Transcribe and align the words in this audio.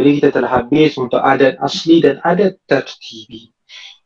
Jadi 0.00 0.10
kita 0.16 0.28
telah 0.32 0.48
habis 0.48 0.96
untuk 0.96 1.20
adat 1.20 1.60
asli 1.60 2.00
dan 2.00 2.16
adat 2.24 2.56
tertibi. 2.64 3.52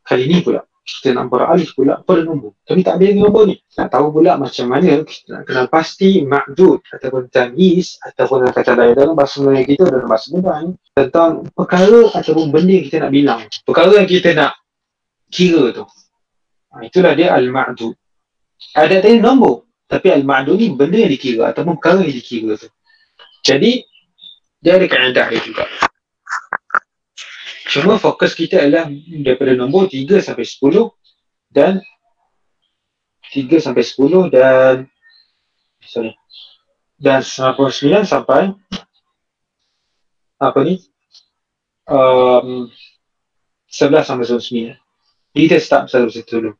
Kali 0.03 0.27
ini 0.27 0.43
pula 0.43 0.59
kita 0.85 1.17
nak 1.17 1.33
beralih 1.33 1.65
pula 1.73 2.03
pada 2.05 2.21
nombor. 2.21 2.53
Tapi 2.61 2.85
tak 2.85 3.01
ada 3.01 3.09
nombor 3.17 3.49
ni. 3.49 3.57
Nak 3.79 3.89
tahu 3.89 4.11
pula 4.13 4.37
macam 4.37 4.69
mana 4.69 5.01
kita 5.01 5.27
nak 5.33 5.43
kenal 5.49 5.65
pasti 5.71 6.21
ma'dud 6.21 6.83
ataupun 6.93 7.31
tamyiz 7.33 7.97
ataupun 8.05 8.53
kata 8.53 8.77
lain 8.77 8.93
dalam 8.93 9.17
bahasa 9.17 9.41
Melayu 9.41 9.65
kita 9.65 9.83
dalam 9.89 10.05
bahasa 10.05 10.27
Melayu 10.29 10.69
tentang 10.93 11.31
perkara 11.57 12.01
ataupun 12.13 12.45
benda 12.53 12.71
yang 12.75 12.85
kita 12.85 12.97
nak 13.01 13.11
bilang. 13.15 13.39
Perkara 13.65 13.91
yang 13.97 14.09
kita 14.11 14.29
nak 14.37 14.51
kira 15.33 15.73
tu. 15.73 15.87
Ha, 16.69 16.85
itulah 16.85 17.17
dia 17.17 17.33
al-ma'dud. 17.33 17.95
Ada 18.77 19.01
tadi 19.01 19.17
nombor. 19.17 19.65
Tapi 19.89 20.13
al-ma'dud 20.13 20.59
ni 20.59 20.69
benda 20.75 21.01
yang 21.01 21.09
dikira 21.09 21.49
ataupun 21.49 21.81
perkara 21.81 22.05
yang 22.05 22.13
dikira 22.13 22.61
tu. 22.61 22.69
Jadi, 23.41 23.81
dia 24.65 24.81
ada 24.81 24.89
kaedah 24.89 25.29
dia 25.29 25.41
juga. 25.45 25.69
Cuma 27.69 28.01
fokus 28.01 28.33
kita 28.33 28.65
adalah 28.65 28.89
daripada 29.21 29.53
nombor 29.53 29.85
3 29.93 30.25
sampai 30.25 30.41
10 30.41 30.89
dan 31.53 31.85
3 33.29 33.61
sampai 33.61 33.83
10 33.85 34.33
dan 34.33 34.89
sorry, 35.85 36.17
dan 36.97 37.21
99 37.21 38.09
sampai 38.09 38.57
apa 40.41 40.59
ni 40.65 40.81
um, 41.85 42.65
11 43.69 44.01
sampai 44.01 44.25
99 44.25 44.81
kita 45.35 45.61
start 45.61 45.93
sampai 45.93 46.09
situ 46.09 46.41
dulu. 46.41 46.51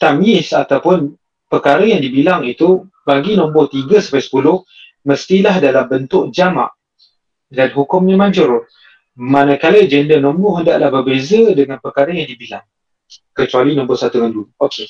Tamyiz 0.00 0.56
ataupun 0.56 1.14
perkara 1.46 1.86
yang 1.86 2.02
dibilang 2.02 2.42
itu 2.42 2.82
bagi 3.06 3.38
nombor 3.38 3.70
3 3.70 4.00
sampai 4.02 4.26
10 4.26 5.06
mestilah 5.06 5.56
dalam 5.62 5.86
bentuk 5.86 6.34
jamak 6.34 6.77
dan 7.48 7.72
hukumnya 7.72 8.16
majrur 8.16 8.68
manakala 9.18 9.82
gender 9.90 10.22
nombor 10.22 10.62
hendaklah 10.62 10.94
berbeza 10.94 11.50
dengan 11.56 11.82
perkara 11.82 12.14
yang 12.14 12.28
dibilang 12.30 12.62
kecuali 13.34 13.74
nombor 13.74 13.96
satu 13.98 14.22
dan 14.22 14.30
dua. 14.30 14.46
Okey. 14.62 14.86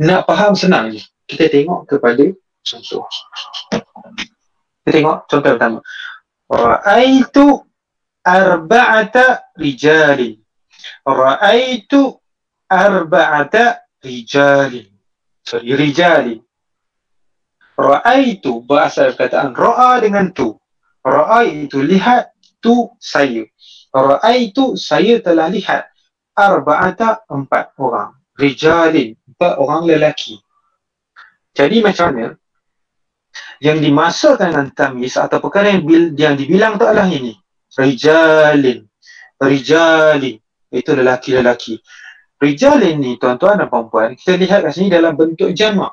Nak 0.00 0.24
faham 0.24 0.56
senang 0.56 0.94
je. 0.94 1.04
Kita 1.28 1.52
tengok 1.52 1.84
kepada 1.84 2.24
contoh. 2.64 3.04
Kita 4.82 4.88
tengok 4.88 5.16
contoh 5.28 5.50
pertama. 5.52 5.78
Ra'aitu 6.50 7.46
arba'ata 8.24 9.52
rijali. 9.56 10.40
Ra'aitu 11.04 12.00
arba'ata 12.68 13.64
rijali. 14.00 14.84
Sorry, 15.44 15.72
rijali. 15.76 16.36
Ra'aitu 17.80 18.60
berasal 18.64 19.16
perkataan 19.16 19.56
ra'a 19.56 20.00
dengan 20.04 20.28
tu. 20.36 20.59
Ra'a 21.00 21.48
itu 21.48 21.80
lihat 21.80 22.36
tu 22.60 22.92
saya. 23.00 23.44
Ra'aitu 23.90 24.76
saya 24.76 25.18
telah 25.18 25.48
lihat 25.48 25.88
arba'ata 26.36 27.26
empat 27.26 27.74
orang. 27.80 28.14
Rijalin, 28.36 29.16
empat 29.34 29.54
orang 29.60 29.82
lelaki. 29.88 30.40
Jadi 31.52 31.82
macam 31.84 32.14
mana? 32.14 32.32
Yang 33.60 33.78
dimasukkan 33.84 34.48
dengan 34.48 34.68
tamyiz 34.72 35.20
atau 35.20 35.38
perkara 35.44 35.76
yang, 35.76 35.84
bil, 35.84 36.04
yang 36.16 36.34
dibilang 36.36 36.80
tu 36.80 36.88
adalah 36.88 37.08
ini. 37.08 37.36
Rijalin. 37.76 38.88
Rijalin. 39.36 40.36
Itu 40.70 40.90
lelaki-lelaki. 40.96 41.76
Rijalin 42.40 42.96
ni 42.96 43.20
tuan-tuan 43.20 43.60
dan 43.60 43.68
puan-puan, 43.68 44.16
kita 44.16 44.40
lihat 44.40 44.64
kat 44.64 44.72
sini 44.72 44.88
dalam 44.88 45.12
bentuk 45.12 45.52
jamak 45.52 45.92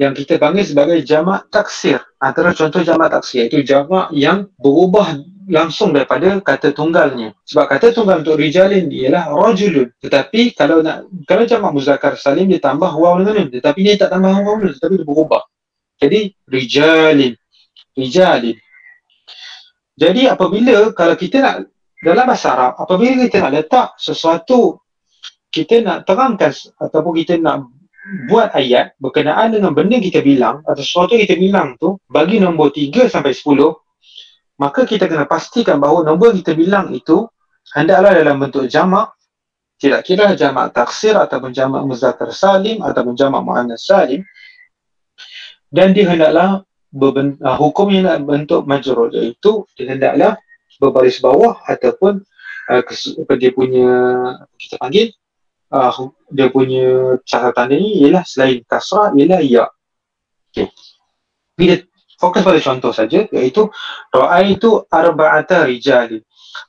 yang 0.00 0.12
kita 0.16 0.40
panggil 0.40 0.64
sebagai 0.64 0.98
jamak 1.04 1.48
taksir. 1.52 2.00
Antara 2.16 2.56
contoh 2.56 2.80
jamak 2.80 3.12
taksir 3.12 3.46
iaitu 3.46 3.64
jamak 3.66 4.08
yang 4.14 4.48
berubah 4.56 5.18
langsung 5.50 5.92
daripada 5.92 6.38
kata 6.40 6.72
tunggalnya. 6.72 7.34
Sebab 7.44 7.66
kata 7.68 7.92
tunggal 7.92 8.22
untuk 8.22 8.38
rijalin 8.38 8.88
ialah 8.88 9.32
rajulun. 9.32 9.90
Tetapi 9.98 10.54
kalau 10.54 10.80
nak 10.80 11.08
kalau 11.26 11.44
jamak 11.44 11.70
muzakkar 11.74 12.14
salim 12.16 12.48
dia 12.48 12.62
tambah 12.62 12.92
waw 12.94 13.18
dengan 13.20 13.44
nun. 13.44 13.48
Tetapi 13.50 13.80
dia 13.82 13.94
tak 13.98 14.14
tambah 14.14 14.32
waw 14.32 14.56
nun 14.60 14.72
tetapi 14.72 14.94
dia 15.02 15.06
berubah. 15.06 15.42
Jadi 15.98 16.20
rijalin. 16.48 17.32
Rijalin. 17.98 18.56
Jadi 19.92 20.22
apabila 20.24 20.90
kalau 20.96 21.14
kita 21.20 21.36
nak 21.44 21.56
dalam 22.02 22.26
bahasa 22.26 22.48
Arab, 22.50 22.72
apabila 22.82 23.28
kita 23.28 23.46
nak 23.46 23.52
letak 23.54 23.88
sesuatu 24.00 24.82
kita 25.52 25.84
nak 25.84 26.08
terangkan 26.08 26.50
ataupun 26.80 27.12
kita 27.20 27.36
nak 27.36 27.68
buat 28.26 28.50
ayat 28.58 28.98
berkenaan 28.98 29.54
dengan 29.54 29.70
benda 29.72 30.02
kita 30.02 30.26
bilang 30.26 30.66
atau 30.66 30.82
sesuatu 30.82 31.14
kita 31.14 31.38
bilang 31.38 31.78
tu 31.78 32.02
bagi 32.10 32.42
nombor 32.42 32.74
3 32.74 33.06
sampai 33.06 33.30
10 33.30 33.82
maka 34.62 34.86
kita 34.86 35.10
kena 35.10 35.26
pastikan 35.26 35.82
bahawa 35.82 36.06
nombor 36.06 36.36
kita 36.38 36.54
bilang 36.54 36.94
itu 36.94 37.26
hendaklah 37.74 38.14
dalam 38.14 38.38
bentuk 38.38 38.70
jamak. 38.70 39.10
Tidak 39.82 39.98
kira 40.06 40.38
jamak 40.38 40.70
taksir 40.70 41.18
ataupun 41.18 41.50
jamak 41.50 41.82
muzakkar 41.82 42.30
salim 42.30 42.78
ataupun 42.86 43.18
jamak 43.18 43.42
muannas 43.42 43.82
salim. 43.82 44.22
Dan 45.66 45.90
dia 45.90 46.06
hendaklah 46.06 46.62
berben, 46.94 47.34
uh, 47.42 47.58
hukum 47.58 47.90
yang 47.90 48.06
nak 48.06 48.22
bentuk 48.22 48.62
majrur 48.62 49.10
iaitu 49.10 49.66
dia 49.74 49.90
hendaklah 49.90 50.38
berbaris 50.78 51.18
bawah 51.18 51.58
ataupun 51.66 52.22
uh, 52.70 52.82
dia 53.34 53.50
punya 53.50 53.90
kita 54.54 54.78
panggil 54.78 55.10
uh, 55.72 56.12
dia 56.28 56.52
punya 56.52 57.16
catatan 57.24 57.72
ni 57.72 58.04
ialah 58.04 58.22
selain 58.28 58.60
kasrah 58.68 59.16
ialah 59.16 59.40
ya. 59.40 59.64
Okey. 60.52 60.68
Kita 61.56 61.88
fokus 62.20 62.44
pada 62.44 62.60
contoh 62.60 62.92
saja 62.92 63.24
iaitu 63.32 63.72
raaitu 64.12 64.84
arba'ata 64.92 65.66
rijali. 65.66 66.20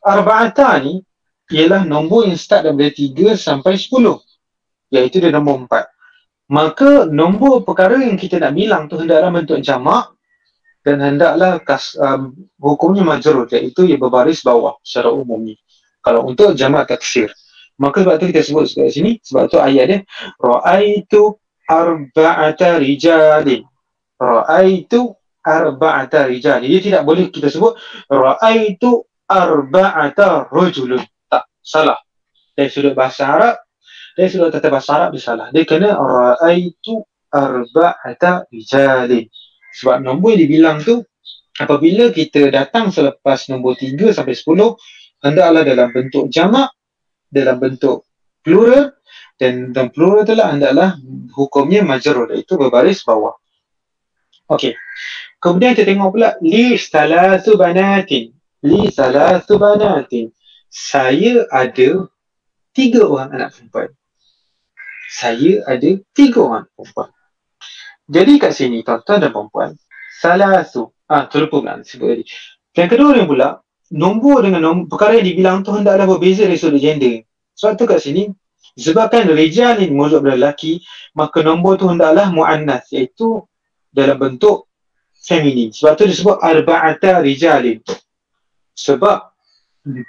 Arba'ata 0.02 0.80
ni 0.80 1.04
ialah 1.52 1.84
nombor 1.84 2.32
yang 2.32 2.40
start 2.40 2.72
daripada 2.72 2.96
3 2.96 3.36
sampai 3.36 3.76
10. 3.76 3.92
Iaitu 4.90 5.20
dia 5.20 5.30
nombor 5.30 5.68
4. 5.68 5.94
Maka 6.54 7.08
nombor 7.08 7.64
perkara 7.64 8.02
yang 8.04 8.16
kita 8.20 8.40
nak 8.40 8.54
bilang 8.56 8.86
tu 8.88 9.00
hendaklah 9.00 9.32
bentuk 9.32 9.60
jamak 9.64 10.12
dan 10.84 11.00
hendaklah 11.00 11.64
kas, 11.64 11.96
um, 11.96 12.36
hukumnya 12.60 13.08
majrur 13.08 13.48
iaitu 13.48 13.88
ia 13.88 13.96
berbaris 13.96 14.44
bawah 14.44 14.76
secara 14.84 15.16
umumnya. 15.16 15.56
Kalau 16.04 16.28
untuk 16.28 16.52
jamak 16.60 16.92
taksir. 16.92 17.32
Maka 17.82 18.06
sebab 18.06 18.16
tu 18.22 18.30
kita 18.30 18.46
sebut 18.46 18.70
kat 18.70 18.94
sini 18.94 19.18
sebab 19.26 19.50
tu 19.50 19.58
ayat 19.58 19.86
dia 19.90 20.00
raaitu 20.38 21.38
arba'ata 21.66 22.78
rijalin. 22.78 23.66
Raaitu 24.22 25.18
arba'ata 25.42 26.30
rijalin. 26.30 26.70
Dia 26.70 26.82
tidak 26.82 27.04
boleh 27.04 27.34
kita 27.34 27.50
sebut 27.50 27.74
raaitu 28.08 29.04
arba'ata 29.26 30.54
rajulun. 30.54 31.02
Tak, 31.26 31.44
salah. 31.66 31.98
Dari 32.54 32.70
sudut 32.70 32.94
bahasa 32.94 33.26
Arab, 33.26 33.56
dari 34.14 34.30
sudut 34.30 34.54
tata 34.54 34.70
bahasa 34.70 34.92
Arab 34.94 35.10
dia 35.18 35.24
salah. 35.26 35.48
Dia 35.50 35.66
kena 35.66 35.98
raaitu 35.98 37.02
arba'ata 37.34 38.46
rijalin. 38.54 39.26
Sebab 39.74 40.06
nombor 40.06 40.38
yang 40.38 40.46
dibilang 40.46 40.78
tu 40.86 41.02
apabila 41.58 42.14
kita 42.14 42.54
datang 42.54 42.94
selepas 42.94 43.50
nombor 43.50 43.74
3 43.74 44.14
sampai 44.14 44.38
10 44.38 45.26
hendaklah 45.26 45.64
dalam 45.66 45.90
bentuk 45.90 46.30
jamak 46.30 46.70
dalam 47.34 47.58
bentuk 47.58 48.06
plural 48.46 48.94
dan 49.42 49.74
dalam 49.74 49.90
plural 49.90 50.22
itulah 50.22 50.54
hendaklah 50.54 51.02
hukumnya 51.34 51.82
majrur 51.82 52.30
iaitu 52.30 52.54
berbaris 52.54 53.02
bawah. 53.02 53.34
Okey. 54.54 54.78
Kemudian 55.42 55.74
kita 55.74 55.90
tengok 55.90 56.14
pula 56.14 56.30
li 56.46 56.78
salasu 56.78 57.58
banatin. 57.58 58.32
Li 58.62 58.88
salasu 58.94 59.58
banatin. 59.58 60.30
Saya 60.70 61.50
ada 61.50 62.08
tiga 62.72 63.02
orang 63.10 63.30
anak 63.34 63.50
perempuan. 63.58 63.90
Saya 65.10 65.62
ada 65.66 65.90
tiga 66.14 66.40
orang 66.42 66.66
perempuan. 66.78 67.10
Jadi 68.04 68.32
kat 68.36 68.52
sini 68.52 68.84
tuan-tuan 68.84 69.24
dan 69.24 69.32
perempuan, 69.32 69.72
salasu. 70.20 70.92
Ah, 71.08 71.24
terlupa 71.28 71.64
pula 71.64 71.80
sebut 71.84 72.08
tadi. 72.12 72.24
Yang 72.76 72.90
kedua 72.98 73.10
ni 73.16 73.24
pula, 73.24 73.63
nombor 73.94 74.42
dengan 74.42 74.62
nombor, 74.66 74.90
perkara 74.90 75.22
yang 75.22 75.28
dibilang 75.30 75.58
tu 75.62 75.70
hendaklah 75.70 76.10
berbeza 76.10 76.50
dari 76.50 76.58
sudut 76.58 76.82
gender. 76.82 77.22
Sebab 77.54 77.74
tu 77.78 77.86
kat 77.86 78.02
sini, 78.02 78.34
sebabkan 78.74 79.30
rijal 79.30 79.78
ni 79.78 79.94
merujuk 79.94 80.26
pada 80.26 80.34
lelaki, 80.34 80.82
maka 81.14 81.46
nombor 81.46 81.78
tu 81.78 81.86
hendaklah 81.86 82.34
mu'annas, 82.34 82.90
iaitu 82.90 83.46
dalam 83.94 84.18
bentuk 84.18 84.66
feminin. 85.24 85.70
Sebab 85.70 85.94
tu 85.94 86.10
disebut 86.10 86.42
arba'ata 86.42 87.22
rijalin. 87.22 87.80
Sebab 88.74 89.18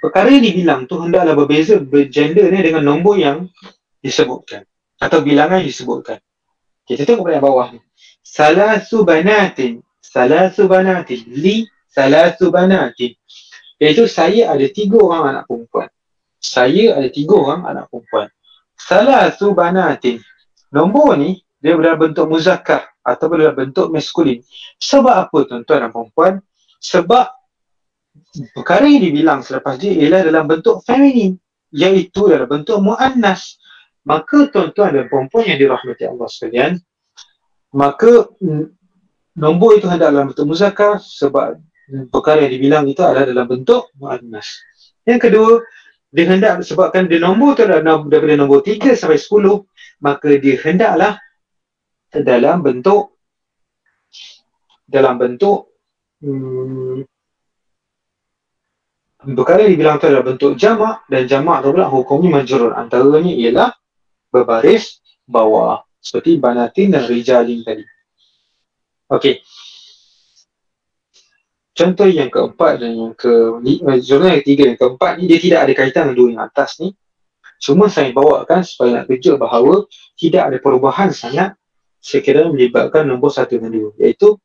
perkara 0.01 0.33
yang 0.33 0.43
dibilang 0.43 0.81
tu 0.89 0.97
hendaklah 0.97 1.37
berbeza 1.37 1.77
bergender 1.77 2.49
ni 2.49 2.65
dengan 2.65 2.81
nombor 2.81 3.21
yang 3.21 3.45
disebutkan. 4.01 4.65
Atau 4.97 5.21
bilangan 5.21 5.61
yang 5.61 5.69
disebutkan. 5.69 6.17
Kita 6.85 7.05
tengok 7.05 7.29
pada 7.29 7.41
bawah 7.41 7.67
ni. 7.73 7.79
Salasu 8.25 9.05
banatin. 9.05 9.85
Salasu 10.01 10.65
banatin. 10.65 11.21
Li 11.29 11.69
salasu 11.89 12.49
banatin. 12.49 13.13
Iaitu 13.81 14.07
saya 14.07 14.55
ada 14.55 14.65
tiga 14.71 14.97
orang 15.03 15.23
anak 15.35 15.43
perempuan. 15.51 15.89
Saya 16.39 16.95
ada 16.95 17.09
tiga 17.11 17.35
orang 17.35 17.61
anak 17.67 17.85
perempuan. 17.91 18.27
Salah 18.75 19.31
tu 19.35 19.51
banatin. 19.51 20.19
Nombor 20.71 21.19
ni, 21.19 21.43
dia 21.59 21.75
berada 21.75 21.97
bentuk 21.97 22.27
muzakkar 22.27 22.87
atau 23.03 23.25
berada 23.27 23.55
bentuk 23.55 23.91
maskulin. 23.91 24.43
Sebab 24.79 25.15
apa 25.27 25.37
tuan-tuan 25.47 25.87
dan 25.87 25.91
perempuan? 25.91 26.33
Sebab 26.79 27.25
perkara 28.55 28.85
yang 28.87 29.03
dibilang 29.03 29.39
selepas 29.43 29.75
dia 29.75 29.91
ialah 29.91 30.23
dalam 30.23 30.45
bentuk 30.47 30.83
feminin 30.83 31.35
iaitu 31.75 32.31
dalam 32.31 32.47
bentuk 32.47 32.79
muannas 32.79 33.59
maka 34.05 34.47
tuan-tuan 34.47 34.95
dan 34.95 35.05
puan-puan 35.11 35.43
yang 35.49 35.59
dirahmati 35.59 36.03
Allah 36.07 36.27
sekalian 36.29 36.71
maka 37.75 38.31
nombor 39.35 39.75
itu 39.75 39.87
hendak 39.91 40.15
dalam 40.15 40.31
bentuk 40.31 40.47
muzakkar 40.47 41.01
sebab 41.03 41.59
perkara 42.09 42.45
yang 42.45 42.53
dibilang 42.57 42.83
itu 42.89 43.01
adalah 43.01 43.25
dalam 43.29 43.45
bentuk 43.45 43.93
muannas. 43.97 44.65
Yang 45.05 45.29
kedua 45.29 45.51
dia 46.09 46.25
hendak 46.31 46.63
sebabkan 46.63 47.05
dia 47.11 47.19
nombor 47.21 47.59
tu 47.59 47.67
adalah 47.67 48.01
daripada 48.07 48.35
nombor 48.39 48.63
3 48.63 48.95
sampai 48.95 49.19
10 49.19 50.01
maka 50.01 50.29
dia 50.39 50.55
hendaklah 50.63 51.19
dalam 52.09 52.63
bentuk 52.63 53.19
dalam 54.87 55.19
bentuk 55.19 55.75
hmm, 56.23 57.03
perkara 59.35 59.65
yang 59.67 59.73
dibilang 59.75 59.95
tu 59.99 60.07
adalah 60.07 60.25
bentuk 60.25 60.53
jamak 60.55 61.03
dan 61.11 61.27
jamak 61.29 61.65
tu 61.65 61.73
pula 61.73 61.89
hukumnya 61.89 62.41
majrur. 62.41 62.73
Antaranya 62.73 63.33
ialah 63.33 63.69
berbaris 64.31 65.01
bawah 65.25 65.83
seperti 65.99 66.37
banatin 66.37 66.93
dan 66.93 67.03
rijalin 67.09 67.61
tadi. 67.65 67.85
Okey 69.09 69.41
contoh 71.75 72.07
yang 72.07 72.31
keempat 72.31 72.79
dan 72.79 72.91
yang 72.95 73.13
ke 73.13 73.59
zona 74.01 74.33
yang 74.33 74.41
ketiga 74.41 74.63
yang 74.71 74.79
keempat 74.79 75.11
ni 75.19 75.27
dia 75.27 75.39
tidak 75.43 75.59
ada 75.67 75.73
kaitan 75.75 76.01
dengan 76.09 76.15
dua 76.15 76.27
yang 76.31 76.43
atas 76.47 76.79
ni. 76.79 76.95
Cuma 77.59 77.87
saya 77.91 78.11
bawakan 78.11 78.63
supaya 78.63 79.03
nak 79.03 79.05
tunjuk 79.11 79.35
bahawa 79.35 79.87
tidak 80.15 80.43
ada 80.47 80.57
perubahan 80.63 81.11
sangat 81.11 81.55
sekiranya 82.05 82.53
melibatkan 82.53 83.09
nombor 83.09 83.33
satu 83.33 83.57
dan 83.57 83.73
dua 83.73 83.89
iaitu 83.97 84.37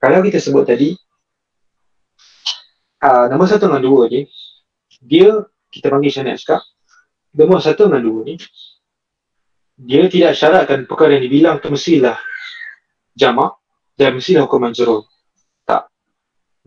kalau 0.00 0.24
kita 0.24 0.40
sebut 0.40 0.64
tadi 0.64 0.96
uh, 3.04 3.28
nombor 3.28 3.52
satu 3.52 3.68
dengan 3.68 3.84
dua 3.84 4.08
ni 4.08 4.24
dia 5.04 5.44
kita 5.68 5.92
panggil 5.92 6.08
macam 6.08 6.24
mana 6.24 6.56
nombor 7.36 7.60
satu 7.60 7.84
dengan 7.84 8.00
dua 8.00 8.20
ni 8.24 8.34
dia 9.76 10.08
tidak 10.08 10.32
syaratkan 10.34 10.88
perkara 10.88 11.20
yang 11.20 11.24
dibilang 11.28 11.60
tu 11.60 11.68
mestilah 11.68 12.16
jamak 13.12 13.60
dan 14.00 14.16
mestilah 14.16 14.48
hukuman 14.48 14.72
jerul 14.72 15.04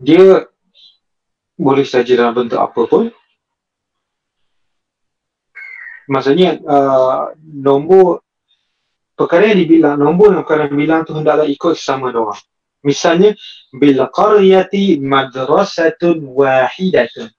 dia 0.02 0.44
boleh 1.54 1.86
saja 1.86 2.18
dalam 2.18 2.34
bentuk 2.34 2.58
apa 2.58 2.82
pun 2.90 3.08
maksudnya 6.10 6.58
uh, 6.66 7.30
nombor 7.38 8.26
perkara 9.14 9.54
yang 9.54 9.62
dibilang 9.62 9.96
nombor 9.96 10.34
yang 10.34 10.42
perkara 10.42 10.66
yang 10.66 10.74
dibilang 10.74 11.00
tu 11.06 11.14
hendaklah 11.14 11.46
ikut 11.46 11.78
sama 11.78 12.10
doang 12.10 12.36
Misalnya 12.82 13.38
bil 13.70 14.02
qaryati 14.10 14.98
madrasatun 14.98 16.18
wahidatun. 16.34 17.30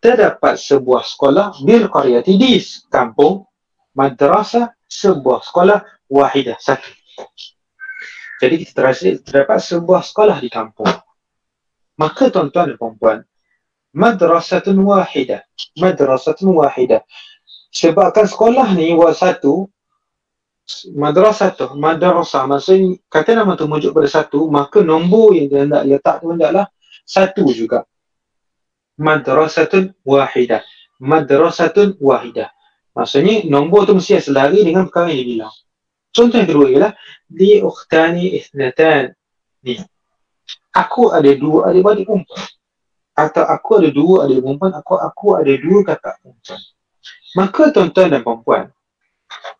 Terdapat 0.00 0.56
sebuah 0.56 1.02
sekolah 1.02 1.60
bil 1.66 1.90
qaryati 1.90 2.38
di 2.38 2.62
kampung 2.88 3.44
madrasah 3.92 4.70
sebuah 4.86 5.44
sekolah 5.44 5.78
wahidah 6.06 6.56
satu. 6.62 6.88
Jadi 8.40 8.54
kita 8.64 8.72
terasa 8.72 9.04
terdapat 9.20 9.58
sebuah 9.60 10.00
sekolah 10.06 10.38
di 10.40 10.48
kampung. 10.48 10.88
Maka 12.00 12.32
tuan-tuan 12.32 12.72
dan 12.72 12.76
puan-puan, 12.80 13.18
madrasatun 13.92 14.80
wahidah, 14.80 15.44
madrasatun 15.76 16.56
wahidah. 16.56 17.04
Sebabkan 17.68 18.24
sekolah 18.24 18.72
ni 18.72 18.96
satu 19.12 19.68
madrasah 20.94 21.50
tu, 21.54 21.66
madrasah 21.76 22.46
maksudnya 22.46 22.98
kata 23.10 23.36
nama 23.36 23.58
tu 23.58 23.66
merujuk 23.66 23.92
pada 23.92 24.08
satu, 24.08 24.48
maka 24.48 24.80
nombor 24.80 25.36
yang 25.36 25.46
dia 25.50 25.60
hendak 25.66 25.82
letak 25.86 26.14
tu 26.22 26.26
hendaklah 26.32 26.66
satu 27.04 27.44
juga. 27.52 27.84
Madrasatun 29.00 29.92
wahidah. 30.06 30.62
Madrasatun 31.00 31.96
wahidah. 31.98 32.52
Maksudnya 32.92 33.46
nombor 33.48 33.88
tu 33.88 33.96
mesti 33.96 34.20
selari 34.20 34.60
dengan 34.66 34.86
perkara 34.86 35.08
yang 35.12 35.20
dia 35.24 35.28
bilang. 35.28 35.54
Contoh 36.10 36.36
yang 36.42 36.48
kedua 36.50 36.66
ialah 36.68 36.92
li 37.32 37.62
ukhtani 37.62 38.34
ithnatan. 38.34 39.14
Ni. 39.64 39.78
Aku 40.70 41.10
ada 41.10 41.30
dua 41.34 41.70
adik-adik 41.70 42.06
perempuan. 42.06 42.46
Atau 43.14 43.44
aku 43.44 43.70
ada 43.82 43.90
dua 43.90 44.16
adik 44.24 44.40
perempuan, 44.40 44.72
aku 44.72 44.94
aku 44.96 45.26
ada 45.36 45.52
dua 45.58 45.78
kakak 45.82 46.14
perempuan. 46.22 46.60
Maka 47.38 47.62
tuan-tuan 47.70 48.08
dan 48.10 48.22
puan 48.26 48.70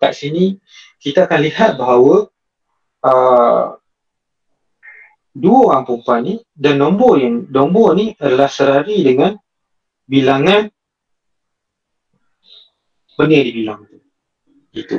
kat 0.00 0.12
sini 0.16 0.58
kita 0.98 1.28
akan 1.28 1.40
lihat 1.40 1.70
bahawa 1.78 2.28
uh, 3.04 3.78
dua 5.30 5.58
orang 5.70 5.84
perempuan 5.86 6.20
ni 6.26 6.34
dan 6.52 6.80
nombor 6.80 7.20
yang 7.22 7.46
nombor 7.48 7.94
ni 7.94 8.12
adalah 8.18 8.50
serari 8.50 9.00
dengan 9.06 9.38
bilangan 10.04 10.68
benda 13.14 13.34
yang 13.36 13.46
dibilang 13.46 13.80
tu. 13.86 13.98
Itu. 14.74 14.96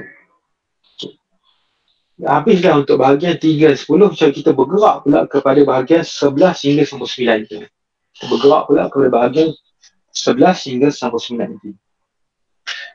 Habislah 2.21 2.77
untuk 2.77 3.01
bahagian 3.01 3.41
3 3.41 3.73
dan 3.73 3.77
10 3.77 4.13
macam 4.13 4.29
kita 4.29 4.51
bergerak 4.53 4.95
pula 5.01 5.19
kepada 5.25 5.59
bahagian 5.65 6.03
11 6.05 6.65
hingga 6.69 6.83
sampai 6.85 7.09
9 7.09 7.45
itu. 7.49 7.57
Kita 8.13 8.25
bergerak 8.29 8.63
pula 8.69 8.83
kepada 8.93 9.09
bahagian 9.09 9.49
11 10.13 10.69
hingga 10.69 10.87
sampai 10.93 11.17
9 11.17 11.57
itu. 11.57 11.69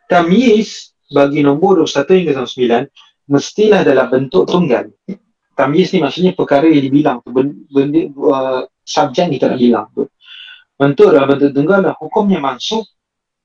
Tamyiz 0.07 0.95
bagi 1.11 1.43
nombor 1.43 1.83
21 1.83 2.23
hingga 2.23 2.33
9 2.47 3.27
mestilah 3.27 3.83
dalam 3.83 4.07
bentuk 4.07 4.47
tunggal. 4.47 4.95
Tamyiz 5.59 5.91
ni 5.91 5.99
maksudnya 5.99 6.33
perkara 6.37 6.71
yang 6.71 6.85
dibilang 6.87 7.19
benda 7.27 8.03
uh, 8.15 8.63
subjek 8.87 9.27
kita 9.35 9.51
nak 9.51 9.59
bilang 9.59 9.87
tu. 9.91 10.07
Bentuk 10.79 11.11
dalam 11.11 11.27
bentuk 11.35 11.51
tunggal 11.51 11.81
lah 11.83 11.95
hukumnya 11.99 12.39
masuk 12.39 12.87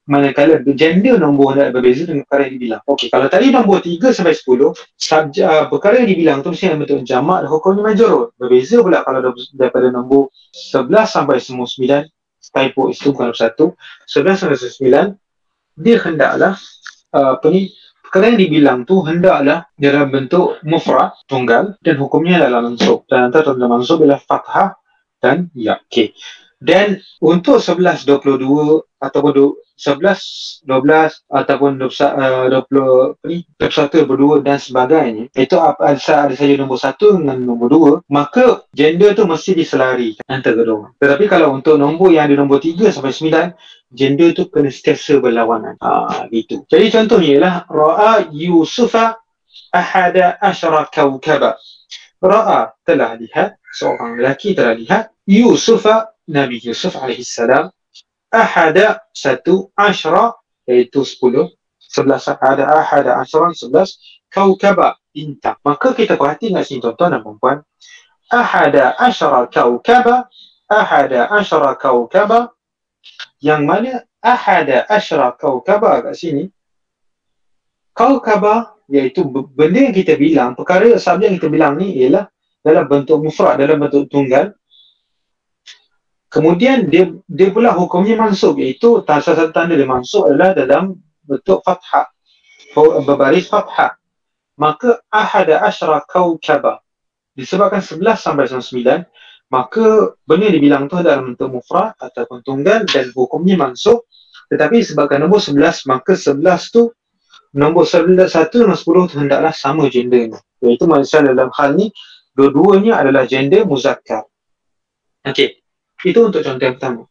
manakala 0.09 0.59
gender 0.73 1.21
nombor 1.21 1.53
hendak 1.53 1.77
berbeza 1.77 2.09
dengan 2.09 2.25
perkara 2.25 2.49
yang 2.49 2.53
dibilang. 2.57 2.81
Okey, 2.89 3.07
kalau 3.13 3.27
tadi 3.29 3.53
nombor 3.53 3.85
3 3.85 4.11
sampai 4.11 4.33
10, 4.33 4.73
subjek 4.97 5.45
uh, 5.45 5.65
perkara 5.69 6.01
yang 6.01 6.09
dibilang 6.09 6.37
tu 6.41 6.49
mesti 6.49 6.65
dalam 6.69 6.81
bentuk 6.81 7.05
jamak 7.05 7.45
dan 7.45 7.49
hukumnya 7.53 7.81
majorul. 7.85 8.33
Berbeza 8.35 8.81
pula 8.81 9.05
kalau 9.05 9.19
daripada 9.53 9.87
nombor 9.93 10.33
11 10.51 10.89
sampai 11.05 11.37
9, 11.37 12.51
typo 12.51 12.81
itu 12.89 13.13
bukan 13.13 13.31
satu, 13.31 13.77
11 14.09 14.41
sampai 14.41 14.57
9, 14.57 15.77
dia 15.77 15.97
hendaklah 16.01 16.57
Uh, 17.11 17.35
apa 17.35 17.51
ni 17.51 17.67
perkara 18.07 18.31
yang 18.31 18.39
dibilang 18.39 18.79
tu 18.87 19.03
hendaklah 19.03 19.67
dalam 19.75 20.07
bentuk 20.15 20.63
mufrad 20.63 21.11
tunggal 21.27 21.75
dan 21.83 21.99
hukumnya 21.99 22.47
adalah 22.47 22.63
mansub. 22.63 23.03
Dan 23.03 23.27
antara 23.27 23.51
tanda 23.51 23.67
mansub 23.67 23.99
ialah 23.99 24.23
fathah 24.23 24.79
dan 25.19 25.51
ya. 25.51 25.83
Okey 25.91 26.15
dan 26.61 27.01
untuk 27.17 27.57
11 27.57 28.05
22 28.05 28.85
ataupun 29.01 29.57
11 29.75 30.61
12 30.69 31.33
ataupun 31.33 31.71
20 31.81 31.89
uh, 31.89 32.53
apa 32.53 33.17
ni 33.25 33.41
21 33.57 34.05
22 34.05 34.45
dan 34.45 34.61
sebagainya 34.61 35.25
itu 35.33 35.57
ada, 35.57 35.97
ada 35.97 36.33
saja 36.37 36.53
nombor 36.53 36.77
1 36.77 37.01
dengan 37.01 37.37
nombor 37.41 37.67
2 38.05 38.13
maka 38.13 38.61
gender 38.77 39.17
tu 39.17 39.25
mesti 39.25 39.57
diselari 39.57 40.21
antara 40.29 40.53
kedua 40.53 40.93
tetapi 41.01 41.25
kalau 41.25 41.57
untuk 41.57 41.81
nombor 41.81 42.13
yang 42.13 42.29
ada 42.29 42.37
nombor 42.37 42.61
3 42.61 42.93
sampai 42.93 43.09
9 43.09 43.81
gender 43.91 44.31
tu 44.31 44.47
kena 44.47 44.71
sentiasa 44.71 45.19
berlawanan. 45.19 45.75
Ha 45.83 46.25
gitu. 46.31 46.63
Jadi 46.65 46.85
contohnya 46.89 47.29
ialah 47.37 47.55
ra'a 47.67 48.13
yusufa 48.31 49.19
ahada 49.75 50.39
asyara 50.39 50.87
kawkaba. 50.87 51.59
Ra'a 52.23 52.71
telah 52.87 53.19
lihat 53.19 53.59
seorang 53.75 54.19
lelaki 54.19 54.55
telah 54.55 54.75
lihat 54.75 55.03
yusufa 55.27 56.15
Nabi 56.31 56.63
Yusuf 56.63 56.95
salam 57.27 57.67
ahada 58.31 59.03
satu 59.11 59.67
ashra 59.75 60.31
iaitu 60.63 61.03
sepuluh 61.03 61.51
sebelas 61.75 62.31
ada 62.31 62.71
ahada 62.71 63.19
ashra 63.19 63.51
sebelas 63.51 63.99
kaukaba 64.31 64.95
bintang 65.11 65.59
maka 65.67 65.91
kita 65.91 66.15
perhati 66.15 66.55
kat 66.55 66.63
sini 66.63 66.79
tuan-tuan 66.79 67.19
dan 67.19 67.21
puan 67.35 67.57
ahada 68.31 68.95
ashra 68.95 69.43
kaukaba 69.51 70.31
ahada 70.71 71.27
ashra 71.35 71.75
kaukaba 71.75 72.55
yang 73.43 73.67
mana 73.67 74.07
ahada 74.23 74.87
ashra 74.87 75.33
kaukaba 75.35 75.99
kat 75.99 76.15
sini? 76.15 76.47
Kaukaba 77.91 78.79
iaitu 78.87 79.27
benda 79.27 79.91
yang 79.91 79.95
kita 79.95 80.15
bilang 80.15 80.55
perkara 80.55 80.95
sabda 80.95 81.27
yang 81.27 81.35
kita 81.35 81.51
bilang 81.51 81.75
ni 81.75 81.91
ialah 81.99 82.31
dalam 82.63 82.87
bentuk 82.87 83.19
mufrad 83.19 83.59
dalam 83.59 83.81
bentuk 83.83 84.07
tunggal 84.07 84.55
Kemudian 86.31 86.87
dia 86.87 87.11
dia 87.27 87.51
pula 87.51 87.75
hukumnya 87.75 88.15
mansub 88.15 88.55
iaitu 88.55 89.03
salah 89.03 89.19
satu 89.19 89.51
tanda 89.51 89.75
dia 89.75 89.83
mansub 89.83 90.31
adalah 90.31 90.55
dalam 90.55 90.95
bentuk 91.27 91.59
fathah 91.59 92.07
berbaris 93.03 93.51
fathah. 93.51 93.99
Maka 94.55 95.03
ahada 95.11 95.59
asyra 95.67 95.99
kaukaba 96.07 96.79
disebabkan 97.35 97.83
11 97.83 97.99
sampai 98.15 98.45
9 98.47 99.51
maka 99.51 100.15
benda 100.23 100.47
yang 100.47 100.55
dibilang 100.55 100.83
tu 100.87 100.95
adalah 100.99 101.19
bentuk 101.23 101.51
mufrad 101.51 101.91
ataupun 101.99 102.39
tunggal 102.43 102.87
dan 102.87 103.11
hukumnya 103.11 103.59
mansub 103.59 104.07
tetapi 104.51 104.83
sebabkan 104.83 105.23
nombor 105.23 105.39
11 105.39 105.87
maka 105.87 106.15
11 106.15 106.43
tu 106.75 106.91
nombor 107.55 107.83
11 107.87 108.31
1 108.31 108.51
dan 108.51 108.75
10 108.75 109.11
tu 109.11 109.15
hendaklah 109.19 109.51
sama 109.55 109.87
gendernya 109.87 110.39
iaitu 110.63 110.87
maksudnya 110.87 111.35
dalam 111.35 111.51
hal 111.55 111.75
ni 111.75 111.91
dua-duanya 112.35 112.99
adalah 112.99 113.27
gender 113.27 113.63
muzakkar 113.63 114.27
Okey. 115.21 115.60
Itu 116.01 116.19
untuk 116.25 116.41
contoh 116.41 116.65
yang 116.65 116.75
pertama. 116.77 117.03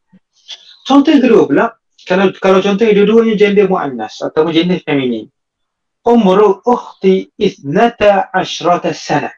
Contoh 0.87 1.11
yang 1.15 1.23
kedua 1.23 1.43
pula, 1.47 1.67
kalau 2.09 2.27
kalau 2.43 2.59
contoh 2.59 2.83
yang 2.83 2.97
dua-duanya 3.03 3.35
gender 3.39 3.67
muannas 3.71 4.19
atau 4.25 4.49
gender 4.51 4.83
feminin. 4.83 5.31
Umru 6.01 6.65
ukhti 6.65 7.29
ithnata 7.37 8.33
ashrata 8.33 8.97
sana. 8.97 9.31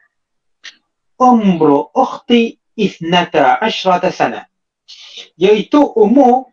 Umru 1.19 1.91
ukhti 1.91 2.57
ithnata 2.73 3.59
ashrata 3.59 4.09
sana. 4.09 4.47
Iaitu 5.35 5.83
umur 5.99 6.49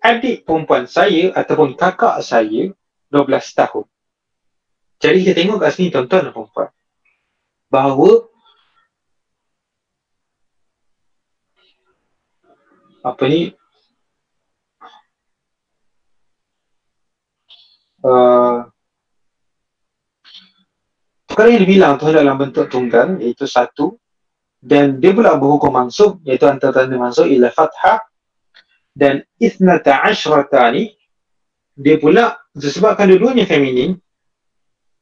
adik 0.00 0.48
perempuan 0.48 0.88
saya 0.88 1.34
ataupun 1.36 1.76
kakak 1.76 2.22
saya 2.24 2.72
12 3.12 3.58
tahun. 3.58 3.84
Jadi 4.96 5.18
kita 5.22 5.34
tengok 5.36 5.58
kat 5.60 5.70
sini 5.76 5.92
tuan-tuan 5.92 6.30
dan 6.30 6.32
perempuan. 6.32 6.70
Bahawa 7.68 8.10
apa 13.06 13.22
ni? 13.30 13.54
Uh, 18.02 18.66
perkara 21.30 21.54
yang 21.54 21.62
dibilang 21.62 21.92
tu 21.98 22.10
dalam 22.10 22.34
bentuk 22.34 22.66
tunggal 22.66 23.22
iaitu 23.22 23.46
satu. 23.46 23.94
Dan 24.66 24.98
dia 24.98 25.14
pula 25.14 25.38
berhukum 25.38 25.70
mansub 25.70 26.18
iaitu 26.26 26.50
antara 26.50 26.82
tanda 26.82 26.98
mansub 26.98 27.30
ialah 27.30 27.54
fathah. 27.54 28.02
Dan 28.90 29.22
ithnata 29.38 30.02
ashrata 30.02 30.66
ni 30.74 30.90
dia 31.76 32.00
pula 32.02 32.34
disebabkan 32.50 33.06
dua-duanya 33.06 33.46
feminin. 33.46 33.94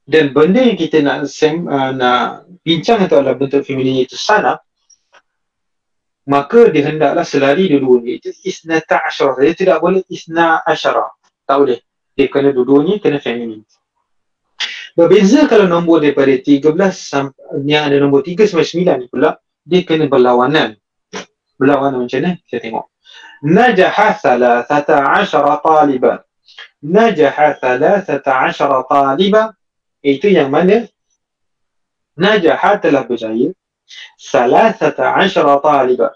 Dan 0.05 0.37
benda 0.37 0.61
yang 0.61 0.77
kita 0.77 1.01
nak 1.01 1.33
sem, 1.33 1.65
uh, 1.65 1.89
nak 1.97 2.45
bincang 2.61 3.01
itu 3.01 3.17
adalah 3.17 3.41
bentuk 3.41 3.65
feminin 3.65 4.05
iaitu 4.05 4.21
sana 4.21 4.61
maka 6.25 6.73
dia 6.73 6.89
hendaklah 6.89 7.25
selari 7.25 7.69
dua-duanya. 7.69 8.21
Itu 8.21 8.31
isnata 8.45 9.05
asyara 9.05 9.41
dia 9.45 9.55
tidak 9.55 9.79
boleh 9.85 10.03
isna 10.09 10.61
asyara. 10.65 11.09
Tak 11.45 11.57
boleh. 11.61 11.79
Dia 12.15 12.27
kena 12.31 12.51
dua-duanya 12.55 13.03
kena 13.03 13.19
feminin 13.21 13.63
berbeza 14.95 15.51
kalau 15.51 15.67
nombor 15.67 15.99
daripada 16.01 16.31
13 16.31 16.71
sampai 16.95 17.67
yang 17.67 17.91
ada 17.91 17.99
nombor 17.99 18.23
3 18.23 18.47
sampai 18.47 18.67
9 18.67 19.03
ni 19.03 19.07
pula 19.11 19.37
dia 19.67 19.83
kena 19.83 20.07
berlawanan. 20.07 20.79
Berlawanan 21.59 22.07
macam 22.07 22.19
mana? 22.23 22.39
Kita 22.47 22.59
tengok. 22.63 22.87
Najaha 23.45 24.09
thalathata 24.17 24.97
asyara 25.21 25.61
taliban 25.61 26.19
najaha 26.81 27.59
thalathata 27.61 28.33
asyara 28.49 28.87
taliban 28.89 29.53
itu 30.01 30.31
yang 30.31 30.49
mana? 30.49 30.87
Najaha 32.15 32.79
telah 32.79 33.03
berjaya 33.05 33.51
salasata 34.17 35.15
asyara 35.21 35.61
taliba 35.61 36.09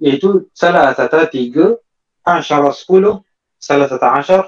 iaitu 0.00 0.48
salasata 0.52 1.26
tiga 1.28 1.76
asyara 2.22 2.70
sepuluh 2.72 3.22
salasata 3.58 4.12
asyar 4.20 4.44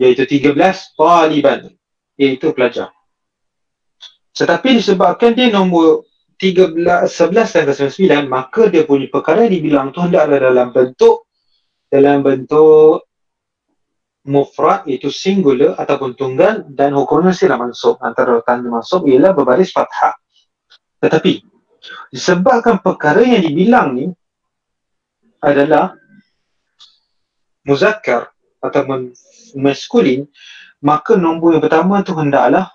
iaitu 0.00 0.24
tiga 0.24 0.56
belas 0.56 0.90
taliban 0.96 1.68
iaitu 2.16 2.52
pelajar. 2.56 2.88
Tetapi 4.32 4.80
disebabkan 4.80 5.36
dia 5.36 5.52
nombor 5.52 6.08
tiga 6.40 6.72
belas, 6.72 7.12
sebelas 7.12 7.52
dan 7.52 7.68
sembilan 7.68 8.24
maka 8.24 8.72
dia 8.72 8.88
punya 8.88 9.12
perkara 9.12 9.44
dibilang 9.44 9.92
tu 9.92 10.00
hendaklah 10.00 10.40
dalam 10.40 10.72
bentuk 10.72 11.28
dalam 11.92 12.24
bentuk 12.24 13.04
mufrad 14.24 14.88
iaitu 14.88 15.12
singular 15.12 15.76
ataupun 15.76 16.16
tunggal 16.16 16.64
dan 16.72 16.96
hukumnya 16.96 17.36
sila 17.36 17.60
mansub. 17.60 18.00
Antara 18.00 18.40
tanda 18.40 18.72
mansub 18.72 19.04
ialah 19.04 19.36
berbaris 19.36 19.74
fathah. 19.74 20.16
Tetapi 21.00 21.49
disebabkan 22.12 22.80
perkara 22.80 23.24
yang 23.24 23.42
dibilang 23.44 23.88
ni 23.96 24.06
adalah 25.40 25.96
muzakkar 27.64 28.28
atau 28.60 28.82
maskulin 29.56 30.28
maka 30.80 31.16
nombor 31.16 31.56
yang 31.56 31.64
pertama 31.64 32.00
tu 32.00 32.16
hendaklah 32.16 32.72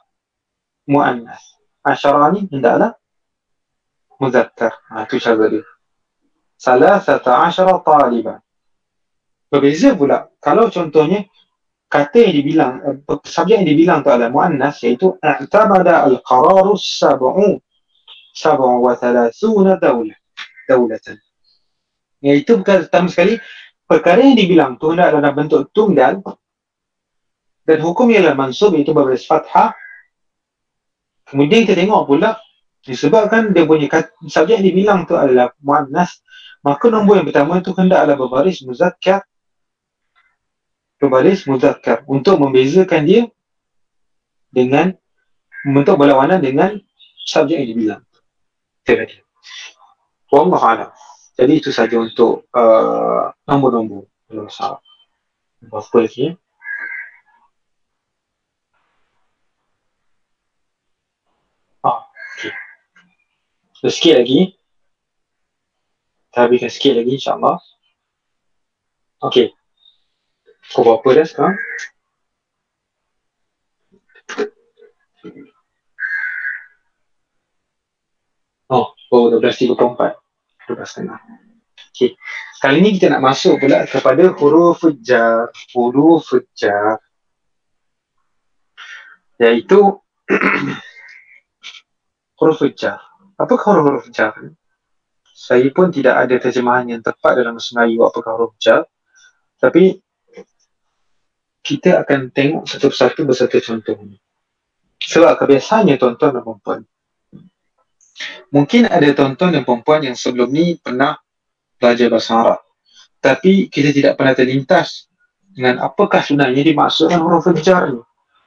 muannas. 0.86 1.42
Asyara 1.86 2.34
ni 2.34 2.50
hendaklah 2.50 2.98
muzakkar. 4.18 4.74
Ha, 4.90 5.06
itu 5.06 5.18
cara 5.22 5.46
dia. 5.50 5.66
Salah 6.58 7.02
satu 7.02 7.30
asyara 7.30 7.82
taliban 7.82 8.46
berbeza 9.50 9.94
pula 9.96 10.28
kalau 10.42 10.68
contohnya 10.68 11.24
kata 11.88 12.28
yang 12.28 12.34
dibilang 12.42 12.74
subjek 13.24 13.62
yang 13.62 13.70
dibilang 13.70 14.00
tu 14.02 14.10
adalah 14.12 14.34
muannas 14.34 14.82
iaitu 14.84 15.16
i'tamada 15.22 16.04
al-qararu 16.04 16.76
wa 18.84 18.94
thalathuna 19.00 19.80
dawlah 19.80 20.18
dawlatan 20.68 21.18
iaitu 22.25 22.65
pertama 22.65 23.06
sekali 23.06 23.38
perkara 23.86 24.25
yang 24.25 24.34
dibilang 24.34 24.82
tu 24.82 24.94
adalah 24.94 25.22
dalam 25.22 25.34
bentuk 25.38 25.70
tunggal. 25.70 26.25
Dan 27.65 27.82
hukum 27.82 28.10
ialah 28.13 28.38
mansub 28.38 28.77
iaitu 28.77 28.94
berbaris 28.94 29.25
fathah. 29.25 29.74
Kemudian 31.25 31.65
kita 31.65 31.77
tengok 31.77 32.06
pula 32.06 32.38
disebabkan 32.86 33.50
dia 33.50 33.65
punya 33.65 33.89
subjek 34.30 34.62
dibilang 34.62 35.10
tu 35.10 35.18
adalah 35.18 35.50
muannas 35.58 36.22
maka 36.62 36.86
nombor 36.94 37.18
yang 37.22 37.25
pertama 37.30 37.62
tu 37.62 37.74
hendaklah 37.74 38.13
berbaris 38.13 38.62
muzakkar. 38.65 39.25
Berbaris 41.01 41.46
muzakkar. 41.50 42.06
Untuk 42.06 42.38
membezakan 42.42 43.01
dia 43.06 43.22
dengan 44.54 44.94
membentuk 45.65 45.98
berlawanan 45.98 46.42
dengan 46.42 46.77
subjek 47.25 47.65
yang 47.65 47.70
dibilang 47.74 48.01
tadi. 48.94 49.18
Wallah 50.30 50.62
alam. 50.62 50.92
Jadi 51.36 51.54
itu 51.60 51.74
saja 51.74 51.98
untuk 51.98 52.48
uh, 52.54 53.34
nombor-nombor 53.50 54.08
dalam 54.30 54.48
syarat. 54.48 54.80
Apa 55.65 55.98
lagi? 56.00 56.30
Ya? 56.30 56.32
Ah, 61.82 62.06
okay. 62.38 62.54
So, 63.82 63.89
sikit 63.89 64.22
lagi. 64.22 64.54
Kita 66.30 66.46
habiskan 66.46 66.72
sikit 66.72 66.94
lagi 67.01 67.12
insyaAllah. 67.18 67.58
Okay. 69.25 69.51
Kau 70.72 70.86
berapa 70.86 71.08
dah 71.20 71.25
sekarang? 71.27 71.56
Oh, 78.66 78.98
oh 79.14 79.30
12.34 79.30 79.78
12.5 79.78 81.46
Okay 81.94 82.18
Kali 82.58 82.82
ni 82.82 82.98
kita 82.98 83.14
nak 83.14 83.22
masuk 83.22 83.62
pula 83.62 83.86
kepada 83.86 84.34
huruf 84.42 84.82
jar 85.06 85.54
Huruf 85.78 86.34
jar 86.58 86.98
Iaitu 89.38 90.02
Huruf 92.42 92.60
jar 92.74 93.06
Apakah 93.38 93.78
huruf-huruf 93.78 94.10
jar? 94.10 94.34
Saya 95.36 95.70
pun 95.70 95.94
tidak 95.94 96.26
ada 96.26 96.36
terjemahan 96.42 96.90
yang 96.90 97.02
tepat 97.06 97.38
dalam 97.38 97.62
Melayu 97.62 98.02
apakah 98.02 98.34
huruf 98.34 98.58
jar 98.58 98.90
Tapi 99.62 100.02
kita 101.62 102.02
akan 102.02 102.34
tengok 102.34 102.66
satu 102.66 102.90
persatu 102.90 103.22
bersatu 103.30 103.62
contoh 103.62 103.94
Sebab 105.06 105.38
kebiasaannya 105.38 106.02
tuan-tuan 106.02 106.34
dan 106.34 106.42
perempuan 106.42 106.82
Mungkin 108.52 108.88
ada 108.88 109.08
tuan-tuan 109.12 109.52
dan 109.52 109.64
perempuan 109.68 110.02
yang 110.08 110.16
sebelum 110.16 110.48
ni 110.52 110.80
pernah 110.80 111.20
belajar 111.76 112.08
bahasa 112.08 112.32
Arab. 112.40 112.62
Tapi 113.20 113.68
kita 113.68 113.92
tidak 113.92 114.14
pernah 114.16 114.32
terlintas 114.38 115.10
dengan 115.52 115.84
apakah 115.84 116.24
sebenarnya 116.24 116.64
dimaksudkan 116.64 117.20
huruf 117.20 117.48
jar 117.64 117.92
ni. 117.92 118.00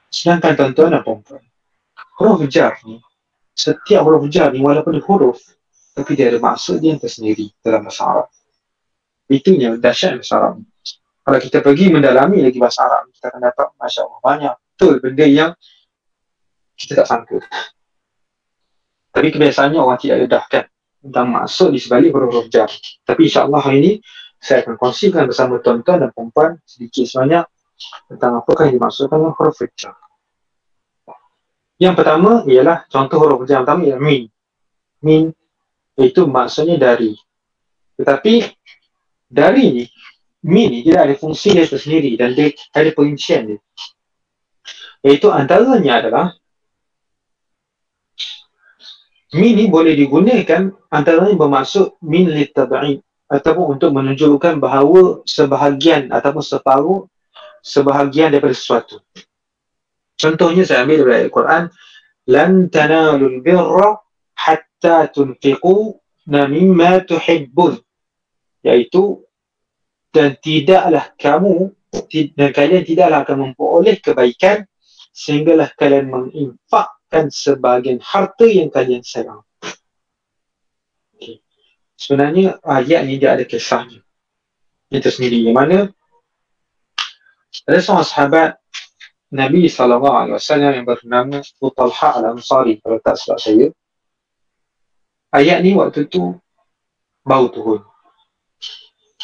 Sedangkan 0.09 0.57
tuan-tuan 0.57 0.97
dan 0.97 1.01
perempuan, 1.05 1.43
huruf 2.17 2.41
jar 2.49 2.81
ni, 2.81 2.97
setiap 3.53 4.01
huruf 4.01 4.25
jar 4.33 4.49
ni 4.49 4.57
walaupun 4.57 4.97
dia 4.97 5.05
huruf, 5.05 5.37
tapi 5.93 6.17
dia 6.17 6.33
ada 6.33 6.41
maksud 6.41 6.81
dia 6.81 6.97
yang 6.97 7.01
tersendiri 7.01 7.53
dalam 7.61 7.85
bahasa 7.85 8.09
Arab. 8.09 8.27
Itu 9.29 9.53
yang 9.53 9.77
dahsyat 9.77 10.17
bahasa 10.17 10.33
Arab. 10.41 10.65
Kalau 11.21 11.39
kita 11.45 11.61
pergi 11.61 11.93
mendalami 11.93 12.41
lagi 12.41 12.57
bahasa 12.57 12.89
Arab, 12.89 13.13
kita 13.13 13.29
akan 13.29 13.41
dapat 13.45 13.67
Masya 13.77 14.01
Allah 14.01 14.21
banyak 14.25 14.53
betul 14.57 14.93
benda 15.03 15.25
yang 15.27 15.51
kita 16.79 17.03
tak 17.03 17.07
sangka. 17.11 17.37
Tapi 19.19 19.35
kebiasaannya 19.35 19.83
orang 19.83 19.99
tidak 19.99 20.17
dedahkan 20.23 20.63
tentang 21.03 21.27
maksud 21.27 21.75
di 21.75 21.79
sebalik 21.83 22.15
huruf-huruf 22.15 22.47
jar. 22.47 22.71
Tapi 23.03 23.27
insyaAllah 23.27 23.59
hari 23.59 23.77
ini 23.83 23.93
saya 24.39 24.63
akan 24.63 24.79
kongsikan 24.79 25.27
bersama 25.27 25.59
tuan-tuan 25.59 26.07
dan 26.07 26.15
perempuan 26.15 26.55
sedikit 26.63 27.03
sebanyak 27.03 27.43
tentang 28.07 28.39
apakah 28.39 28.71
yang 28.71 28.79
dimaksudkan 28.79 29.19
dengan 29.19 29.35
huruf 29.35 29.59
jar. 29.75 29.91
Yang 31.83 31.93
pertama 31.99 32.47
ialah 32.47 32.87
contoh 32.87 33.19
huruf 33.19 33.43
jar 33.43 33.59
yang 33.59 33.67
pertama 33.67 33.81
ialah 33.91 33.99
min. 34.07 34.23
Min 35.03 35.23
itu 35.99 36.21
maksudnya 36.23 36.79
dari. 36.79 37.11
Tetapi 37.99 38.33
dari 39.27 39.83
ni, 39.83 39.85
min 40.47 40.71
ni 40.71 40.79
dia 40.79 41.03
ada 41.03 41.11
fungsi 41.19 41.59
dia 41.59 41.67
tersendiri 41.67 42.15
dan 42.15 42.39
dia 42.39 42.55
ada 42.71 42.87
perincian 42.95 43.51
dia. 43.51 43.59
Iaitu 45.03 45.27
antaranya 45.27 46.07
adalah 46.07 46.39
min 49.35 49.53
ni 49.53 49.69
boleh 49.69 49.93
digunakan 49.93 50.73
antara 50.89 51.29
lain 51.29 51.37
bermaksud 51.37 52.01
min 52.01 52.29
li 52.33 52.49
tab'id 52.49 53.05
ataupun 53.29 53.77
untuk 53.77 53.93
menunjukkan 53.93 54.57
bahawa 54.57 55.21
sebahagian 55.29 56.09
ataupun 56.09 56.41
separuh 56.41 57.05
sebahagian 57.61 58.33
daripada 58.33 58.57
sesuatu. 58.57 58.97
Contohnya 60.17 60.65
saya 60.65 60.83
ambil 60.83 61.05
dari 61.05 61.13
ayat 61.23 61.31
Quran 61.31 61.63
lan 62.27 62.51
tanalul 62.73 63.39
birra 63.45 64.01
hatta 64.33 65.07
tunfiqu 65.13 65.95
mimma 66.25 67.05
tuhibbun 67.05 67.77
iaitu 68.65 69.23
dan 70.09 70.35
tidaklah 70.41 71.13
kamu 71.21 71.73
dan 72.37 72.49
kalian 72.49 72.83
tidaklah 72.85 73.25
akan 73.25 73.37
memperoleh 73.49 73.97
kebaikan 74.01 74.65
sehinggalah 75.13 75.69
kalian 75.77 76.09
menginfakkan 77.09 77.33
sebahagian 77.33 77.99
harta 78.01 78.45
yang 78.45 78.69
kalian 78.69 79.01
sayang. 79.01 79.41
Okay. 81.17 81.41
Sebenarnya 81.97 82.61
ayat 82.61 83.05
ni 83.09 83.17
dia 83.17 83.33
ada 83.33 83.43
kisahnya. 83.43 84.05
Itu 84.89 85.09
sendiri. 85.09 85.41
Yang 85.41 85.55
mana 85.57 85.77
ada 87.65 87.79
seorang 87.81 88.05
sahabat 88.05 88.49
Nabi 89.29 89.69
SAW 89.69 90.37
yang 90.57 90.85
bernama 90.85 91.41
Utalha 91.61 92.09
al-Ansari 92.17 92.81
kalau 92.81 92.97
tak 93.01 93.17
salah 93.17 93.41
saya. 93.41 93.69
Ayat 95.29 95.61
ni 95.61 95.77
waktu 95.77 96.09
tu 96.09 96.37
bau 97.21 97.45
turun. 97.49 97.85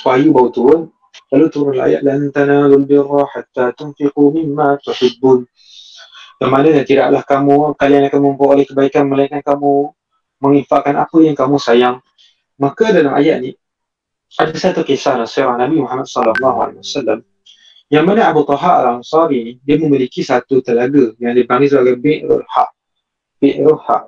Wahyu 0.06 0.30
bau 0.34 0.54
turun. 0.54 0.94
Lalu 1.34 1.46
turun 1.50 1.78
ayat 1.82 2.06
lan 2.06 2.30
tanalul 2.30 2.86
birra 2.86 3.26
hatta 3.26 3.74
tunfiqu 3.74 4.30
mimma 4.30 4.78
tuhibbun. 4.86 5.50
Dan 6.36 6.48
tidaklah 6.84 7.24
kamu 7.24 7.56
kalian 7.80 8.12
akan 8.12 8.20
memperoleh 8.22 8.66
kebaikan 8.68 9.08
melainkan 9.08 9.40
kamu 9.40 9.96
menginfakkan 10.44 10.96
apa 11.00 11.18
yang 11.24 11.36
kamu 11.36 11.56
sayang. 11.56 11.98
Maka 12.60 12.92
dalam 12.92 13.16
ayat 13.16 13.40
ni 13.44 13.52
ada 14.36 14.52
satu 14.52 14.84
kisah 14.84 15.16
nasihat 15.16 15.56
Nabi 15.56 15.80
Muhammad 15.80 16.12
wasallam 16.12 17.24
yang 17.88 18.04
mana 18.04 18.28
Abu 18.28 18.42
Taha 18.44 18.82
al-Ansari 18.84 19.40
ni 19.46 19.54
dia 19.62 19.78
memiliki 19.78 20.26
satu 20.26 20.60
telaga 20.60 21.14
yang 21.22 21.38
dipanggil 21.38 21.70
sebagai 21.70 21.96
Bi'rul 22.02 22.44
Haq. 22.44 22.70
Bi'rul 23.38 23.80
Haq. 23.80 24.04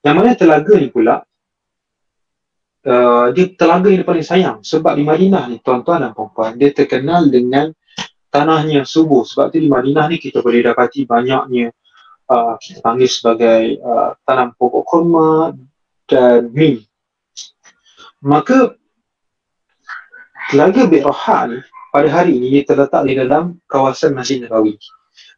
Yang 0.00 0.14
mana 0.16 0.30
telaga 0.38 0.74
ni 0.78 0.88
pula 0.88 1.20
uh, 2.86 3.26
dia 3.34 3.46
telaga 3.52 3.88
yang 3.92 4.06
paling 4.06 4.24
sayang 4.24 4.56
sebab 4.62 4.96
di 4.96 5.04
Madinah 5.04 5.50
ni 5.50 5.58
tuan-tuan 5.60 6.06
dan 6.06 6.12
puan 6.14 6.56
dia 6.56 6.72
terkenal 6.72 7.28
dengan 7.28 7.74
tanahnya 8.30 8.86
subur 8.86 9.26
sebab 9.26 9.50
tu 9.50 9.58
di 9.58 9.66
Madinah 9.66 10.06
ni 10.06 10.22
kita 10.22 10.40
boleh 10.40 10.62
dapati 10.62 11.04
banyaknya 11.04 11.74
uh, 12.30 12.54
kita 12.62 12.78
panggil 12.80 13.10
sebagai 13.10 13.82
uh, 13.82 14.14
tanam 14.22 14.54
pokok 14.54 14.84
kurma 14.86 15.52
dan 16.06 16.50
min. 16.54 16.78
Maka 18.22 18.78
telaga 20.50 20.86
ni 20.86 21.58
pada 21.90 22.08
hari 22.10 22.38
ini 22.38 22.62
terletak 22.62 23.02
di 23.06 23.18
dalam 23.18 23.58
kawasan 23.66 24.14
Masjid 24.14 24.38
Nabawi. 24.42 24.78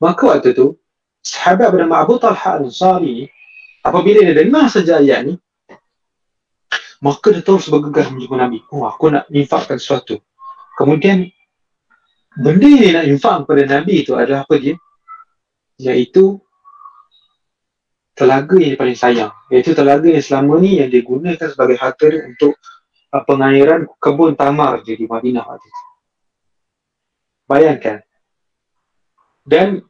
Maka 0.04 0.36
waktu 0.36 0.52
tu, 0.52 0.76
sahabat 1.24 1.72
bernama 1.72 2.04
Abu 2.04 2.20
Talha 2.20 2.60
Al-Ansari 2.60 3.30
apabila 3.80 4.20
dia 4.20 4.36
dengar 4.36 4.68
ayat 4.68 5.20
ni, 5.32 5.34
maka 7.02 7.34
dia 7.34 7.42
terus 7.42 7.66
bergegas 7.66 8.12
menjumpa 8.12 8.36
Nabi. 8.38 8.58
Oh, 8.70 8.86
aku 8.86 9.10
nak 9.10 9.26
infakkan 9.32 9.80
sesuatu. 9.80 10.22
Kemudian, 10.78 11.26
benda 12.38 12.66
yang 12.68 12.80
dia 12.80 12.92
nak 12.96 13.06
infak 13.08 13.34
kepada 13.44 13.62
Nabi 13.68 13.94
itu 14.04 14.12
adalah 14.16 14.44
apa 14.46 14.54
dia? 14.56 14.74
Iaitu 15.82 16.40
telaga 18.16 18.56
yang 18.60 18.76
paling 18.78 18.98
sayang. 18.98 19.32
Iaitu 19.48 19.72
telaga 19.72 20.06
yang 20.08 20.24
selama 20.24 20.60
ni 20.60 20.80
yang 20.80 20.88
digunakan 20.92 21.48
sebagai 21.48 21.76
harta 21.80 22.08
untuk 22.08 22.56
uh, 23.12 23.22
pengairan 23.24 23.88
kebun 24.00 24.36
tamar 24.36 24.80
di 24.84 25.04
Madinah 25.04 25.44
waktu. 25.44 25.70
Bayangkan. 27.48 27.98
Dan 29.42 29.82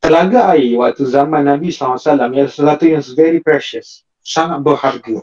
telaga 0.00 0.50
air 0.56 0.74
waktu 0.80 1.04
zaman 1.04 1.44
Nabi 1.44 1.68
SAW 1.70 2.00
ialah 2.00 2.50
sesuatu 2.50 2.84
yang 2.88 3.04
very 3.14 3.38
precious. 3.44 4.02
Sangat 4.24 4.64
berharga. 4.64 5.20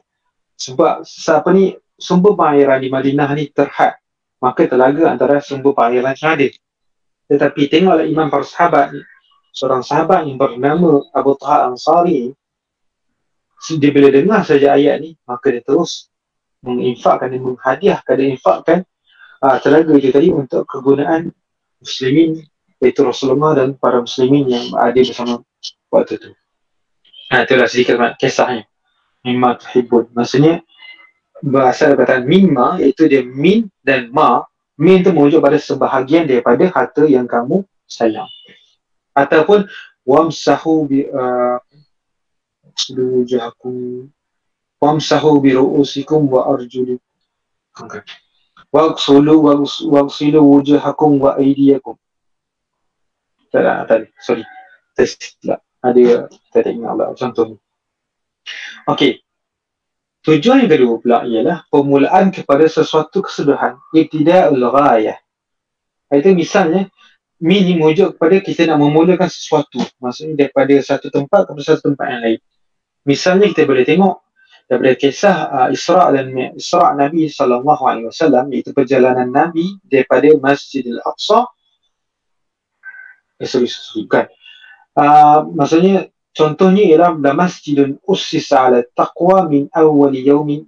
Sebab 0.62 1.02
apa 1.10 1.50
ni, 1.58 1.74
sumber 1.98 2.38
pengairan 2.38 2.78
di 2.78 2.90
Madinah 2.94 3.30
ni 3.34 3.50
terhad. 3.50 3.98
Maka 4.38 4.70
telaga 4.70 5.10
antara 5.10 5.42
sumber 5.42 5.74
pengairan 5.74 6.14
yang 6.14 6.32
ada. 6.38 6.48
Tetapi 7.32 7.72
tengoklah 7.72 8.04
imam 8.04 8.28
para 8.28 8.44
sahabat 8.44 8.92
ni. 8.92 9.02
Seorang 9.56 9.84
sahabat 9.84 10.28
yang 10.28 10.36
bernama 10.36 11.04
Abu 11.16 11.36
Taha 11.40 11.72
Ansari 11.72 12.36
dia 13.72 13.92
bila 13.94 14.10
dengar 14.10 14.42
saja 14.42 14.74
ayat 14.74 15.00
ni, 15.06 15.16
maka 15.24 15.54
dia 15.54 15.62
terus 15.62 16.10
menginfakkan 16.66 17.30
dan 17.30 17.42
menghadiahkan 17.46 18.14
dan 18.18 18.28
infakkan 18.34 18.80
uh, 19.46 19.58
telaga 19.62 19.94
dia 20.02 20.10
tadi 20.10 20.34
untuk 20.34 20.66
kegunaan 20.66 21.30
muslimin 21.78 22.42
iaitu 22.82 23.06
Rasulullah 23.06 23.54
dan 23.62 23.78
para 23.78 24.02
muslimin 24.02 24.50
yang 24.50 24.66
ada 24.74 24.98
bersama 24.98 25.46
waktu 25.94 26.18
itu. 26.18 26.30
Ha, 27.30 27.46
itulah 27.46 27.70
sedikit 27.70 27.96
kisahnya. 28.18 28.66
Mimma 29.22 29.62
tuhibun. 29.62 30.10
Maksudnya, 30.18 30.66
berasal 31.46 31.94
daripada 31.94 32.20
mimma 32.26 32.82
iaitu 32.82 33.06
dia 33.06 33.22
min 33.22 33.70
dan 33.86 34.10
ma. 34.10 34.44
Min 34.82 35.06
itu 35.06 35.14
merujuk 35.14 35.46
pada 35.46 35.62
sebahagian 35.62 36.26
daripada 36.26 36.66
harta 36.74 37.06
yang 37.06 37.30
kamu 37.30 37.62
sayang. 37.86 38.26
Ataupun 39.14 39.70
wamsahu 40.02 40.90
bi 40.90 41.06
uh, 41.06 41.62
wujuhakum 42.90 44.10
wamsahu 44.82 45.38
bi 45.38 45.54
ru'usikum 45.54 46.26
wa 46.26 46.50
arjulikum. 46.50 47.06
Okay 47.78 48.02
waghsulu 48.72 49.36
waghsilu 49.92 50.40
wujuhakum 50.40 51.20
wa 51.20 51.36
aydiyakum. 51.36 52.00
Tak 53.52 53.84
tadi 53.92 54.08
sorry. 54.24 54.48
Pula 54.96 55.60
ada 55.82 56.30
tak 56.54 56.70
ingat 56.70 56.94
Allah 56.94 57.10
contoh 57.18 57.44
ni 57.50 57.56
okey 58.86 59.18
tujuan 60.22 60.66
yang 60.66 60.72
kedua 60.72 60.94
pula 61.02 61.18
ialah 61.26 61.66
permulaan 61.70 62.30
kepada 62.30 62.66
sesuatu 62.70 63.26
kesudahan 63.26 63.78
tidak 64.10 64.54
ghayah 64.54 65.18
itu 66.12 66.30
misalnya 66.36 66.92
min 67.42 67.66
ni 67.66 67.74
merujuk 67.74 68.16
kepada 68.16 68.38
kita 68.38 68.62
nak 68.70 68.78
memulakan 68.78 69.26
sesuatu. 69.26 69.82
Maksudnya 69.98 70.46
daripada 70.46 70.78
satu 70.78 71.10
tempat 71.10 71.50
ke 71.50 71.52
satu 71.66 71.90
tempat 71.92 72.06
yang 72.14 72.22
lain. 72.22 72.40
Misalnya 73.02 73.50
kita 73.50 73.66
boleh 73.66 73.82
tengok 73.82 74.22
daripada 74.70 74.94
kisah 74.94 75.38
uh, 75.50 75.68
Isra 75.74 76.14
dan 76.14 76.30
Isra 76.54 76.94
Nabi 76.94 77.26
wasallam 77.34 78.46
iaitu 78.54 78.72
perjalanan 78.78 79.34
Nabi 79.34 79.82
daripada 79.82 80.30
Masjidil 80.38 81.02
Aqsa. 81.02 81.50
Eh, 83.42 83.50
sorry, 83.50 83.66
sorry, 83.66 84.06
bukan. 84.06 84.26
Uh, 84.94 85.40
maksudnya 85.58 86.14
contohnya 86.32 86.84
ialah 86.84 87.16
la 87.20 87.32
masjidun 87.36 88.00
ussisa 88.08 88.68
ala 88.68 88.84
taqwa 88.96 89.48
min 89.48 89.68
awwal 89.72 90.14
yawmin 90.16 90.68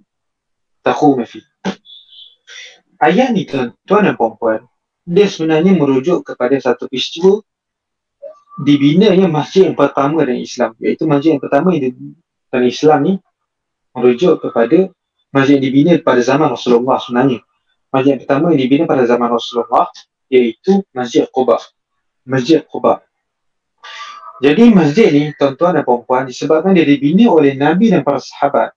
taqum 0.84 1.20
fi. 1.24 1.40
Ayat 3.00 3.34
ni 3.34 3.44
tuan-tuan 3.44 4.08
dan 4.08 4.14
puan-puan 4.16 4.64
dia 5.04 5.28
sebenarnya 5.28 5.76
merujuk 5.76 6.24
kepada 6.24 6.56
satu 6.56 6.88
peristiwa 6.88 7.44
dibinanya 8.64 9.28
masjid 9.28 9.68
yang 9.68 9.76
pertama 9.76 10.24
dalam 10.24 10.40
Islam 10.40 10.72
iaitu 10.80 11.04
masjid 11.04 11.36
yang 11.36 11.42
pertama 11.44 11.76
dalam 11.76 12.64
Islam 12.64 12.98
ni 13.04 13.12
merujuk 13.92 14.40
kepada 14.40 14.88
masjid 15.28 15.60
yang 15.60 15.64
dibina 15.68 15.92
pada 16.00 16.24
zaman 16.24 16.48
Rasulullah 16.48 16.96
sebenarnya. 16.96 17.44
Masjid 17.92 18.16
yang 18.16 18.22
pertama 18.24 18.44
yang 18.56 18.60
dibina 18.64 18.84
pada 18.88 19.04
zaman 19.04 19.28
Rasulullah 19.28 19.92
iaitu 20.32 20.80
Masjid 20.96 21.28
Quba. 21.28 21.60
Masjid 22.24 22.64
Quba. 22.64 23.04
Jadi 24.42 24.74
masjid 24.74 25.14
ni 25.14 25.30
tuan-tuan 25.38 25.78
dan 25.78 25.86
puan 25.86 26.26
disebabkan 26.26 26.74
dia 26.74 26.82
dibina 26.82 27.30
oleh 27.30 27.54
Nabi 27.54 27.94
dan 27.94 28.02
para 28.02 28.18
sahabat 28.18 28.74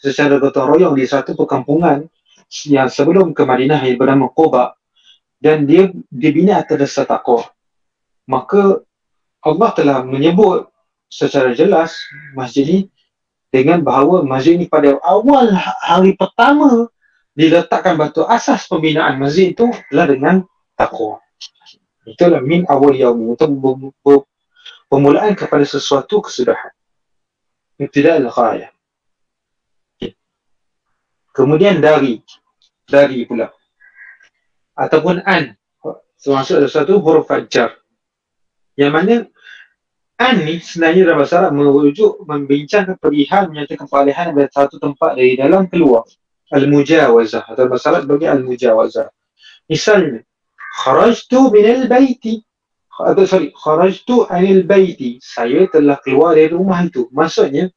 secara 0.00 0.40
gotong 0.40 0.76
royong 0.76 0.96
di 0.96 1.04
satu 1.04 1.36
perkampungan 1.36 2.08
yang 2.68 2.88
sebelum 2.88 3.36
ke 3.36 3.44
Madinah 3.44 3.84
yang 3.84 4.00
bernama 4.00 4.32
Quba 4.32 4.72
dan 5.44 5.68
dia 5.68 5.92
dibina 6.08 6.64
atas 6.64 6.76
dasar 6.80 7.04
takwa. 7.04 7.44
Maka 8.24 8.80
Allah 9.44 9.70
telah 9.76 9.98
menyebut 10.00 10.72
secara 11.12 11.52
jelas 11.52 11.92
masjid 12.32 12.64
ini 12.64 12.80
dengan 13.52 13.84
bahawa 13.84 14.24
masjid 14.24 14.56
ini 14.56 14.72
pada 14.72 14.96
awal 15.04 15.52
hari 15.84 16.16
pertama 16.16 16.88
diletakkan 17.36 18.00
batu 18.00 18.24
asas 18.24 18.64
pembinaan 18.64 19.20
masjid 19.20 19.52
itu 19.52 19.68
adalah 19.92 20.06
dengan 20.08 20.36
takwa. 20.80 21.20
Itulah 22.08 22.40
min 22.40 22.64
awal 22.72 22.96
yaum 22.96 23.36
untuk 23.36 23.52
pemulaan 24.94 25.34
kepada 25.34 25.66
sesuatu 25.66 26.22
kesudahan. 26.22 26.70
Tidak 27.74 28.22
al-ghayah. 28.22 28.70
Kemudian 31.34 31.82
dari 31.82 32.22
dari 32.86 33.26
pula. 33.26 33.50
Ataupun 34.78 35.26
an. 35.26 35.58
Termasuk 36.22 36.62
ada 36.62 36.70
satu 36.70 37.02
huruf 37.02 37.26
fajar. 37.26 37.74
Yang 38.78 38.92
mana 38.94 39.14
an 40.22 40.46
ni 40.46 40.62
sebenarnya 40.62 41.10
dalam 41.10 41.18
bahasa 41.18 41.34
Arab 41.42 41.52
merujuk 41.58 42.22
membincangkan 42.22 42.94
perihal 42.94 43.50
menyatakan 43.50 43.90
peralihan 43.90 44.30
dari 44.30 44.46
satu 44.46 44.78
tempat 44.78 45.18
dari 45.18 45.34
dalam 45.34 45.66
keluar. 45.66 46.06
Al-mujawazah. 46.54 47.50
Atau 47.50 47.66
bahasa 47.66 47.90
Arab 47.90 48.06
bagi 48.06 48.30
al-mujawazah. 48.30 49.10
Misalnya 49.66 50.22
kharajtu 50.86 51.50
min 51.50 51.66
al-baiti 51.66 52.46
atau 52.46 52.53
sorry 53.26 53.50
kharajtu 53.52 54.26
anil 54.30 54.62
baiti 54.62 55.18
saya 55.18 55.66
telah 55.70 55.98
keluar 56.02 56.38
dari 56.38 56.50
rumah 56.54 56.82
itu 56.86 57.10
maksudnya 57.10 57.70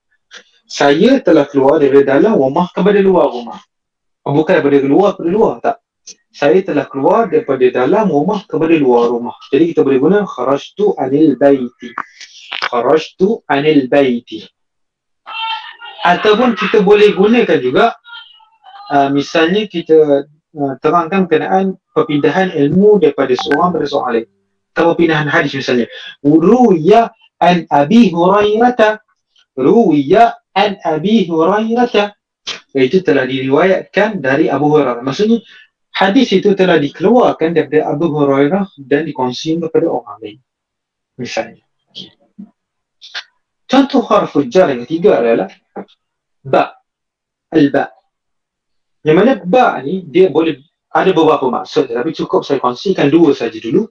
saya 0.68 1.18
telah 1.24 1.48
keluar 1.50 1.82
dari 1.82 2.06
dalam 2.06 2.38
rumah 2.38 2.70
kepada 2.70 3.02
luar 3.02 3.34
rumah 3.34 3.60
bukan 4.22 4.62
daripada 4.62 4.78
keluar 4.84 5.10
kepada 5.18 5.32
luar 5.32 5.54
tak 5.64 5.78
saya 6.38 6.62
telah 6.62 6.86
keluar 6.86 7.26
daripada 7.26 7.66
dalam 7.74 8.14
rumah 8.14 8.46
kepada 8.46 8.78
luar 8.78 9.10
rumah. 9.10 9.34
Jadi 9.50 9.74
kita 9.74 9.82
boleh 9.82 9.98
guna 9.98 10.20
kharajtu 10.22 10.94
anil 11.02 11.34
baiti. 11.34 11.90
Kharajtu 12.70 13.42
anil 13.50 13.90
baiti. 13.90 14.46
Ataupun 16.06 16.54
kita 16.54 16.86
boleh 16.86 17.18
gunakan 17.18 17.58
juga 17.58 17.98
uh, 18.94 19.10
misalnya 19.10 19.66
kita 19.66 20.30
uh, 20.30 20.74
terangkan 20.78 21.26
berkenaan 21.26 21.74
perpindahan 21.92 22.54
ilmu 22.54 23.02
daripada 23.02 23.34
seorang 23.34 23.74
pada 23.74 23.86
seorang 23.90 24.12
lain. 24.22 24.30
Atau 24.78 24.94
perpindahan 24.94 25.26
hadis 25.26 25.58
misalnya. 25.58 25.90
Ruya 26.22 27.10
an 27.42 27.66
Abi 27.66 28.14
Hurairah. 28.14 29.02
Ruya 29.58 30.38
an 30.54 30.78
Abi 30.86 31.26
Hurairah. 31.26 32.14
Itu 32.78 33.02
telah 33.02 33.26
diriwayatkan 33.26 34.22
dari 34.22 34.54
Abu 34.54 34.70
Hurairah. 34.70 35.02
Maksudnya 35.02 35.42
hadis 35.98 36.30
itu 36.30 36.54
telah 36.54 36.78
dikeluarkan 36.78 37.58
daripada 37.58 37.90
Abu 37.90 38.06
Hurairah 38.14 38.78
dan 38.86 39.10
dikongsi 39.10 39.58
kepada 39.58 39.90
orang 39.90 40.18
lain. 40.22 40.40
Misalnya. 41.18 41.66
Contoh 43.66 44.06
harf 44.06 44.38
jar 44.46 44.70
yang 44.70 44.86
ketiga 44.86 45.18
adalah 45.18 45.50
ba. 46.46 46.78
Al-ba. 47.50 47.90
Yang 49.02 49.16
mana 49.18 49.34
ba 49.42 49.82
ni 49.82 50.06
dia 50.06 50.30
boleh 50.30 50.67
ada 50.98 51.14
beberapa 51.14 51.48
maksud 51.54 51.94
tapi 51.94 52.10
cukup 52.18 52.42
saya 52.42 52.58
kongsikan 52.58 53.14
dua 53.14 53.38
saja 53.38 53.58
dulu. 53.62 53.86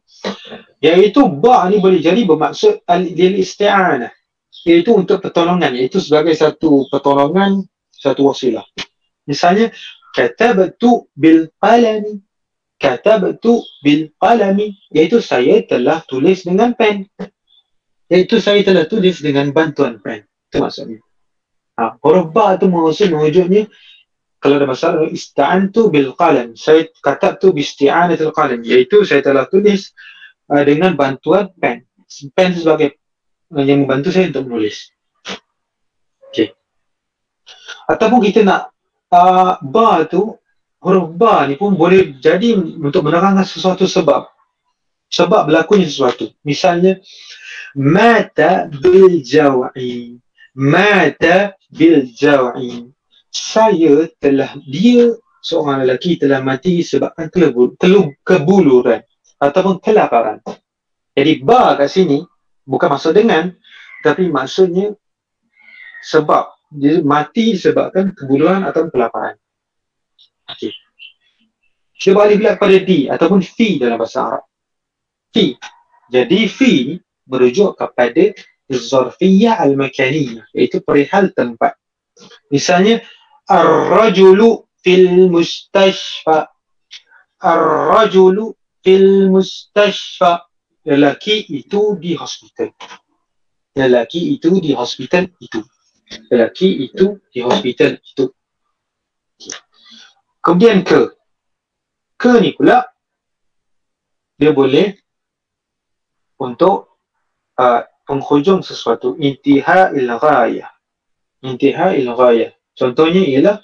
Iaitu 0.83 1.23
ba 1.39 1.71
ni 1.71 1.79
boleh 1.79 2.03
jadi 2.03 2.27
bermaksud 2.27 2.83
al-isti'anah. 2.85 4.11
Iaitu 4.67 4.91
untuk 4.91 5.23
pertolongan. 5.23 5.73
Iaitu 5.79 6.03
sebagai 6.03 6.35
satu 6.35 6.91
pertolongan, 6.91 7.63
satu 7.95 8.29
wasilah. 8.29 8.67
Misalnya, 9.27 9.71
katabtu 10.17 11.13
bil 11.13 11.53
qalami 11.61 12.25
katabtu 12.81 13.61
bil 13.85 14.17
qalami 14.17 14.73
iaitu 14.89 15.21
saya 15.21 15.61
telah 15.69 16.01
tulis 16.09 16.49
dengan 16.49 16.73
pen 16.73 17.05
iaitu 18.09 18.41
saya 18.41 18.65
telah 18.65 18.89
tulis 18.89 19.21
dengan 19.21 19.53
bantuan 19.53 20.01
pen 20.01 20.25
itu 20.49 20.57
maksudnya 20.57 21.01
ha, 21.77 22.01
huruf 22.01 22.33
ba 22.33 22.57
tu 22.57 22.73
maksud 22.73 23.13
mewujudnya 23.13 23.69
kalau 24.47 24.63
ada 24.63 24.71
masalah 24.71 25.11
ista'antu 25.11 25.91
bil 25.91 26.15
qalam. 26.15 26.55
Saya 26.55 26.87
katabtu 27.03 27.51
bi 27.51 27.67
isti'anatil 27.67 28.31
qalam. 28.31 28.63
Iaitu 28.63 29.03
saya 29.03 29.19
telah 29.19 29.51
tulis 29.51 29.91
uh, 30.47 30.63
dengan 30.63 30.95
bantuan 30.95 31.51
pen. 31.59 31.83
Pen 32.31 32.55
sebagai 32.55 32.95
uh, 33.51 33.65
yang 33.67 33.83
membantu 33.83 34.15
saya 34.15 34.31
untuk 34.31 34.47
menulis. 34.47 34.95
Okey. 36.31 36.55
Ataupun 37.91 38.23
kita 38.23 38.47
nak 38.47 38.71
uh, 39.11 39.59
ba 39.67 40.07
tu 40.07 40.39
huruf 40.79 41.11
ba 41.19 41.51
ni 41.51 41.59
pun 41.59 41.75
boleh 41.75 42.15
jadi 42.23 42.55
untuk 42.79 43.03
menerangkan 43.03 43.43
sesuatu 43.43 43.83
sebab. 43.91 44.31
Sebab 45.11 45.51
berlakunya 45.51 45.91
sesuatu. 45.91 46.31
Misalnya 46.47 47.03
mata 47.75 48.71
bil 48.71 49.27
jawi. 49.27 50.23
Mata 50.55 51.59
bil 51.67 52.07
jawi 52.15 52.95
saya 53.37 54.09
telah 54.17 54.57
dia 54.65 55.13
seorang 55.45 55.85
lelaki 55.85 56.19
telah 56.19 56.43
mati 56.43 56.81
sebabkan 56.83 57.29
kelebur, 57.29 57.77
kelub, 57.77 58.17
kebuluran 58.25 59.05
ataupun 59.39 59.79
kelaparan 59.79 60.41
jadi 61.17 61.41
ba 61.41 61.77
kat 61.81 61.89
sini 61.89 62.21
bukan 62.69 62.93
maksud 62.93 63.17
dengan 63.17 63.49
tapi 64.05 64.29
maksudnya 64.29 64.93
sebab 66.05 66.53
dia 66.69 67.01
mati 67.01 67.57
disebabkan 67.57 68.13
kebuluhan 68.13 68.67
atau 68.69 68.93
kelaparan. 68.93 69.41
Okey. 70.53 70.77
Kita 71.97 72.13
balik 72.13 72.45
pula 72.45 72.53
kepada 72.61 72.77
D 72.85 72.91
ataupun 73.09 73.41
fi 73.41 73.81
dalam 73.81 73.97
bahasa 73.97 74.19
Arab. 74.29 74.45
Fi. 75.33 75.57
Jadi 76.13 76.41
fi 76.47 76.73
merujuk 77.27 77.75
kepada 77.81 78.37
zarfiyah 78.69 79.59
al-makaniyah 79.65 80.53
iaitu 80.53 80.85
perihal 80.85 81.33
tempat. 81.33 81.75
Misalnya 82.53 83.01
ar-rajulu 83.49 84.67
fil 84.83 85.31
mustashfa. 85.31 86.51
Ar-rajulu 87.41 88.55
fil 88.83 89.31
mustashfa. 89.31 90.47
Lelaki 90.87 91.43
itu 91.51 91.99
di 91.99 92.15
hospital. 92.15 92.71
Lelaki 93.75 94.39
itu 94.39 94.63
di 94.63 94.71
hospital 94.71 95.27
itu 95.43 95.61
lelaki 96.31 96.87
itu 96.87 97.19
di 97.31 97.41
hospital 97.43 97.99
itu. 97.99 98.25
Kemudian 100.43 100.87
ke. 100.87 101.15
Ke 102.17 102.41
ni 102.41 102.57
pula 102.57 102.81
dia 104.41 104.53
boleh 104.57 104.97
untuk 106.41 106.97
uh, 107.61 107.85
penghujung 108.09 108.65
sesuatu 108.65 109.21
intiha 109.21 109.93
il 109.93 110.09
ghayah. 110.09 110.71
Intiha 111.45 111.93
il 111.93 112.09
ghayah. 112.09 112.56
Contohnya 112.77 113.25
ialah 113.25 113.57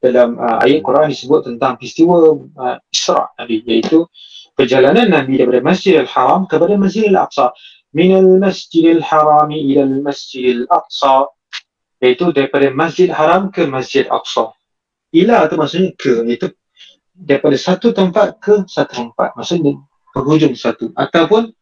dalam 0.00 0.40
uh, 0.40 0.64
ayat 0.64 0.80
Quran 0.80 1.12
disebut 1.12 1.52
tentang 1.52 1.76
peristiwa 1.76 2.36
uh, 2.36 2.76
Isra 2.92 3.28
Nabi 3.36 3.60
iaitu 3.64 4.08
perjalanan 4.56 5.08
Nabi 5.08 5.40
daripada 5.40 5.60
Masjidil 5.60 6.08
Haram 6.08 6.48
kepada 6.48 6.74
Masjidil 6.80 7.16
Aqsa. 7.16 7.52
Minal 7.94 8.42
Masjidil 8.42 9.04
Harami 9.04 9.60
ila 9.72 9.86
Masjidil 10.02 10.66
Aqsa 10.68 11.28
iaitu 12.00 12.32
daripada 12.32 12.68
Masjid 12.72 13.08
Haram 13.12 13.52
ke 13.52 13.64
Masjid 13.68 14.04
Aqsa. 14.08 14.52
Ila 15.14 15.46
tu 15.46 15.54
maksudnya 15.54 15.94
ke, 15.94 16.26
iaitu 16.26 16.52
daripada 17.14 17.54
satu 17.54 17.94
tempat 17.94 18.40
ke 18.42 18.66
satu 18.66 18.92
tempat. 19.08 19.32
Maksudnya 19.38 19.78
penghujung 20.12 20.52
satu. 20.58 20.90
Ataupun 20.98 21.54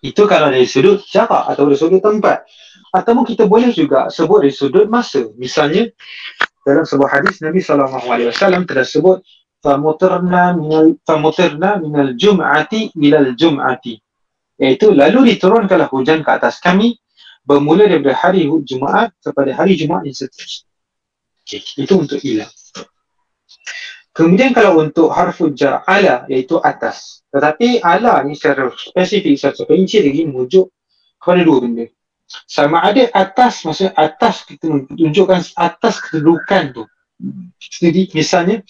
itu 0.00 0.22
kalau 0.24 0.48
dari 0.48 0.64
sudut 0.64 1.04
jarak 1.08 1.48
atau 1.52 1.68
dari 1.68 1.76
sudut 1.76 2.00
tempat. 2.00 2.48
Ataupun 2.90 3.22
kita 3.22 3.46
boleh 3.46 3.70
juga 3.70 4.10
sebut 4.10 4.42
dari 4.42 4.54
sudut 4.54 4.88
masa. 4.90 5.28
Misalnya 5.36 5.92
dalam 6.64 6.84
sebuah 6.84 7.20
hadis 7.20 7.38
Nabi 7.44 7.60
SAW 7.62 8.64
telah 8.66 8.86
sebut 8.86 9.18
famutirna 9.60 10.56
minal 10.56 10.96
famutirna 11.04 11.76
minal 11.78 12.16
jum'ati 12.16 12.96
ilal 12.96 13.36
jum'ati 13.36 14.00
iaitu 14.60 14.92
lalu 14.92 15.36
diturunkanlah 15.36 15.88
hujan 15.88 16.24
ke 16.24 16.30
atas 16.32 16.60
kami 16.60 17.00
bermula 17.44 17.88
daripada 17.88 18.16
hari 18.16 18.44
Jumaat 18.64 19.16
kepada 19.24 19.56
hari 19.56 19.76
Jumaat 19.76 20.04
yang 20.04 20.16
seterusnya. 20.16 20.68
Okay. 21.44 21.64
Itu 21.80 21.98
untuk 21.98 22.20
ilah. 22.20 22.46
Kemudian 24.20 24.52
kalau 24.52 24.84
untuk 24.84 25.08
harfu 25.08 25.48
jar 25.56 25.80
ala 25.88 26.28
iaitu 26.28 26.60
atas. 26.60 27.24
Tetapi 27.32 27.80
ala 27.80 28.20
ni 28.20 28.36
secara 28.36 28.68
spesifik, 28.76 29.40
secara 29.40 29.64
perinci 29.64 30.04
lagi 30.04 30.22
merujuk 30.28 30.68
kepada 31.16 31.40
dua 31.40 31.58
benda. 31.64 31.86
Sama 32.44 32.84
ada 32.84 33.08
atas, 33.16 33.64
maksudnya 33.64 33.96
atas 33.96 34.44
kita 34.44 34.68
menunjukkan 34.68 35.56
atas 35.56 35.94
kedudukan 36.04 36.76
tu. 36.76 36.84
Jadi 37.80 38.12
misalnya 38.12 38.60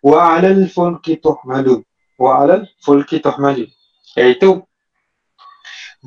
wa 0.00 0.32
alal 0.32 0.64
fulki 0.72 1.20
tuhmalun. 1.20 1.84
Wa 2.16 2.40
alal 2.40 2.64
fulki 2.80 3.20
tuhmalun. 3.20 3.68
Iaitu 4.16 4.64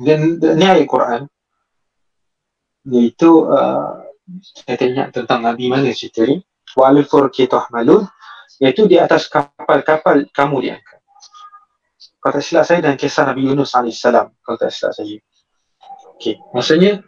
dan, 0.00 0.40
dan 0.42 0.56
ni 0.58 0.66
ayat 0.66 0.88
Quran 0.88 1.22
iaitu 2.88 3.44
uh, 3.44 4.00
saya 4.64 4.76
tanya 4.80 5.12
tentang 5.12 5.44
Nabi 5.44 5.68
mana 5.68 5.92
cerita 5.92 6.24
ni 6.24 6.40
wa'alil 6.72 7.04
furki 7.04 7.44
tuhmalun 7.50 8.08
iaitu 8.60 8.86
di 8.86 9.00
atas 9.00 9.26
kapal-kapal 9.26 10.28
kamu 10.30 10.56
diangkat 10.70 11.00
kalau 12.20 12.32
tak 12.36 12.44
silap 12.44 12.64
saya 12.68 12.84
dan 12.84 12.94
kisah 13.00 13.24
Nabi 13.26 13.48
Yunus 13.48 13.72
AS 13.72 14.04
kalau 14.44 14.56
tak 14.60 14.70
silap 14.70 14.92
saya 14.92 15.16
okay. 16.14 16.36
maksudnya 16.52 17.00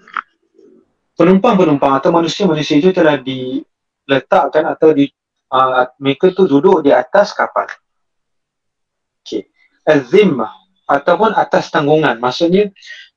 penumpang-penumpang 1.15 2.01
atau 2.01 2.11
manusia-manusia 2.11 2.81
itu 2.81 2.91
telah 2.91 3.21
diletakkan 3.21 4.65
atau 4.73 4.97
di 4.97 5.13
uh, 5.53 5.87
mereka 6.01 6.33
tu 6.33 6.49
duduk 6.49 6.83
di 6.83 6.91
atas 6.91 7.37
kapal 7.37 7.69
okay. 9.21 9.53
al-zimmah 9.85 10.51
ataupun 10.89 11.37
atas 11.37 11.69
tanggungan 11.69 12.17
maksudnya 12.17 12.73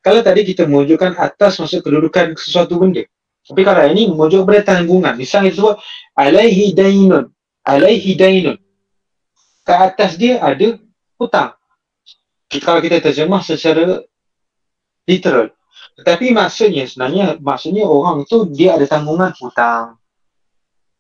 kalau 0.06 0.21
tadi 0.21 0.45
kita 0.45 0.69
menunjukkan 0.69 1.17
atas 1.17 1.58
maksud 1.58 1.82
kedudukan 1.82 2.38
sesuatu 2.38 2.78
benda. 2.78 3.02
Tapi 3.41 3.62
kalau 3.65 3.82
ini 3.89 4.06
menunjuk 4.13 4.45
kepada 4.45 4.78
tanggungan. 4.78 5.17
Misalnya 5.17 5.50
sebut 5.50 5.82
alaihi 6.13 6.78
dainun. 6.78 7.34
Alaihi 7.65 8.13
dainun. 8.13 8.62
Ke 9.65 9.73
atas 9.73 10.21
dia 10.21 10.38
ada 10.38 10.78
hutang. 11.17 11.58
Kalau 12.62 12.80
kita 12.80 13.01
terjemah 13.01 13.41
secara 13.41 14.06
literal. 15.10 15.49
Tetapi 15.95 16.36
maksudnya 16.36 16.86
sebenarnya 16.86 17.39
maksudnya 17.39 17.88
orang 17.88 18.28
tu 18.28 18.45
dia 18.51 18.75
ada 18.78 18.86
tanggungan 18.86 19.32
hutang. 19.39 19.97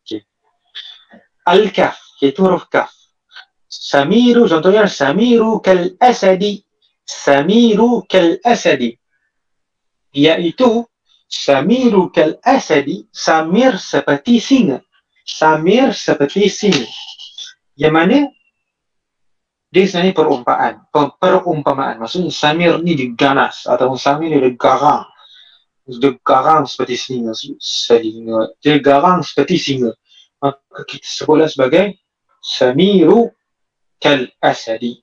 Okay. 0.01 0.23
Al-kaf 1.45 1.99
iaitu 2.23 2.41
huruf 2.41 2.65
kaf. 2.71 2.89
Samiru 3.67 4.47
contohnya 4.47 4.87
Samiru 4.87 5.59
kal 5.59 5.93
asadi. 5.99 6.63
Samiru 7.05 8.07
kal 8.07 8.39
asadi. 8.41 8.95
Iaitu 10.15 10.87
Samiru 11.27 12.07
kal 12.13 12.39
asadi. 12.41 13.03
Samir 13.11 13.75
seperti 13.75 14.39
singa. 14.39 14.84
Samir 15.25 15.89
seperti 15.91 16.45
singa. 16.47 16.85
Yang 17.73 17.93
mana 17.93 18.17
dia 19.73 19.83
sebenarnya 19.89 20.13
perumpamaan. 20.13 20.73
Perumpamaan. 20.93 21.95
Maksudnya 21.99 22.29
Samir 22.31 22.77
ni 22.79 22.93
diganas 22.93 23.65
atau 23.65 23.97
Samir 23.97 24.31
ni 24.31 24.37
dia 24.39 24.53
garang. 24.53 25.03
Dia 25.85 26.13
garang 26.21 26.69
seperti 26.69 26.95
singa. 26.95 27.33
singa. 27.35 28.53
Dia 28.61 28.77
garang 28.77 29.25
seperti 29.25 29.57
singa. 29.57 29.91
Maka 30.39 30.85
kita 30.85 31.03
sebutlah 31.03 31.49
sebagai 31.49 31.97
Samiru 32.39 33.33
kal 33.97 34.29
asadi. 34.37 35.01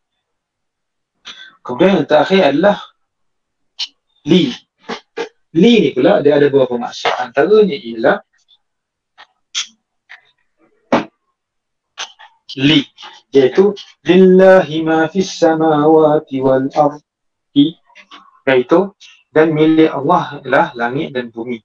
Kemudian 1.67 2.03
yang 2.03 2.07
terakhir 2.07 2.55
adalah 2.55 2.79
Li. 4.27 4.55
Li 5.53 5.73
ni 5.83 5.91
pula 5.91 6.23
dia 6.23 6.39
ada 6.39 6.47
beberapa 6.47 6.79
maksud. 6.79 7.11
Antaranya 7.19 7.75
ialah 7.75 8.17
Li 12.61 12.85
iaitu 13.33 13.73
lillahi 14.05 14.85
ma 14.85 15.09
fis 15.09 15.33
samawati 15.41 16.37
wal 16.45 16.69
ardi 16.69 17.81
iaitu 18.45 18.93
dan 19.33 19.57
milik 19.57 19.89
Allah 19.89 20.37
adalah 20.37 20.67
langit 20.77 21.17
dan 21.17 21.33
bumi. 21.33 21.57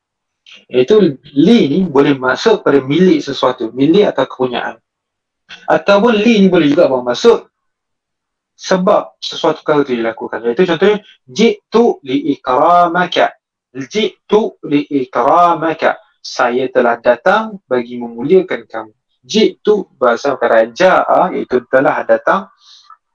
Iaitu 0.71 1.19
li 1.35 1.59
ni 1.67 1.79
boleh 1.83 2.15
masuk 2.15 2.63
pada 2.63 2.79
milik 2.79 3.19
sesuatu 3.19 3.75
milik 3.75 4.07
atau 4.07 4.23
kepunyaan. 4.23 4.79
Ataupun 5.67 6.15
li 6.15 6.39
ni 6.39 6.47
boleh 6.47 6.71
juga 6.71 6.87
bermaksud 6.87 7.51
sebab 8.55 9.19
sesuatu 9.19 9.59
kali 9.67 9.83
itu 9.83 9.99
dilakukan. 9.99 10.39
Iaitu 10.47 10.63
contohnya 10.63 10.97
jitu 11.27 11.99
li 12.07 12.31
ikramaka. 12.31 13.35
Jitu 13.75 14.55
li 14.63 14.87
ikramaka. 14.87 15.99
Saya 16.23 16.67
telah 16.71 16.99
datang 16.99 17.59
bagi 17.67 17.99
memuliakan 17.99 18.67
kamu 18.67 18.96
jitu 19.23 19.89
bahasa 19.97 20.37
raja 20.37 21.03
ah, 21.05 21.27
iaitu 21.33 21.63
telah 21.69 22.03
datang. 22.05 22.49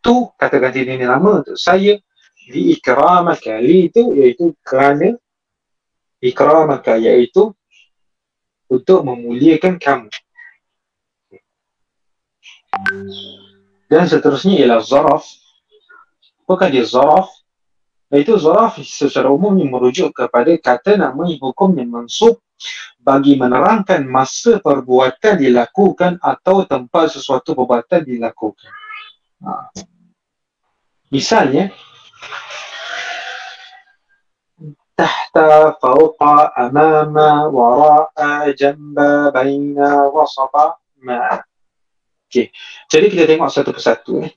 Tu 0.03 0.29
kata 0.35 0.59
ganti 0.59 0.83
ini 0.83 1.07
nama 1.07 1.43
untuk 1.43 1.55
saya 1.55 1.95
di 2.43 2.75
ikramaka 2.75 3.63
li 3.63 3.87
itu 3.87 4.11
iaitu 4.19 4.59
kerana 4.67 5.15
ikramaka 6.19 6.99
iaitu 6.99 7.55
untuk 8.67 9.05
memuliakan 9.07 9.79
kamu. 9.79 10.11
Dan 13.93 14.09
seterusnya 14.09 14.65
ialah 14.65 14.81
zaraf. 14.81 15.29
Apakah 16.49 16.73
dia 16.73 16.83
zaraf? 16.89 17.29
Iaitu 18.09 18.41
zaraf 18.41 18.81
secara 18.81 19.29
umum 19.29 19.53
merujuk 19.57 20.17
kepada 20.17 20.51
kata 20.57 20.97
nama 20.97 21.29
hukum 21.37 21.77
yang 21.77 21.93
mansub 21.93 22.41
bagi 23.03 23.35
menerangkan 23.35 24.07
masa 24.07 24.63
perbuatan 24.63 25.43
dilakukan 25.43 26.23
atau 26.23 26.63
tempat 26.67 27.19
sesuatu 27.19 27.59
perbuatan 27.59 28.07
dilakukan. 28.07 28.73
Ha. 29.43 29.75
Misalnya, 31.11 31.75
tahta, 34.95 35.77
fauqa, 35.83 36.55
amama, 36.57 37.51
wara'a, 37.51 38.55
jamba, 38.55 39.35
baina, 39.35 40.09
wasata, 40.09 40.79
ma'a. 41.03 41.43
Okay. 42.33 42.49
Jadi 42.89 43.13
kita 43.13 43.29
tengok 43.29 43.53
satu 43.53 43.71
persatu. 43.77 44.25
Eh. 44.25 44.33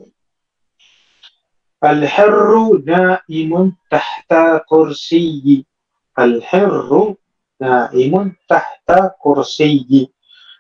Al-hirru 1.80 2.84
na'imun 2.84 3.72
tahta 3.88 4.60
kursiyi. 4.68 5.64
Al-hirru 6.20 7.16
na'imun 7.66 8.38
tahta 8.46 9.18
kursiyi. 9.18 10.06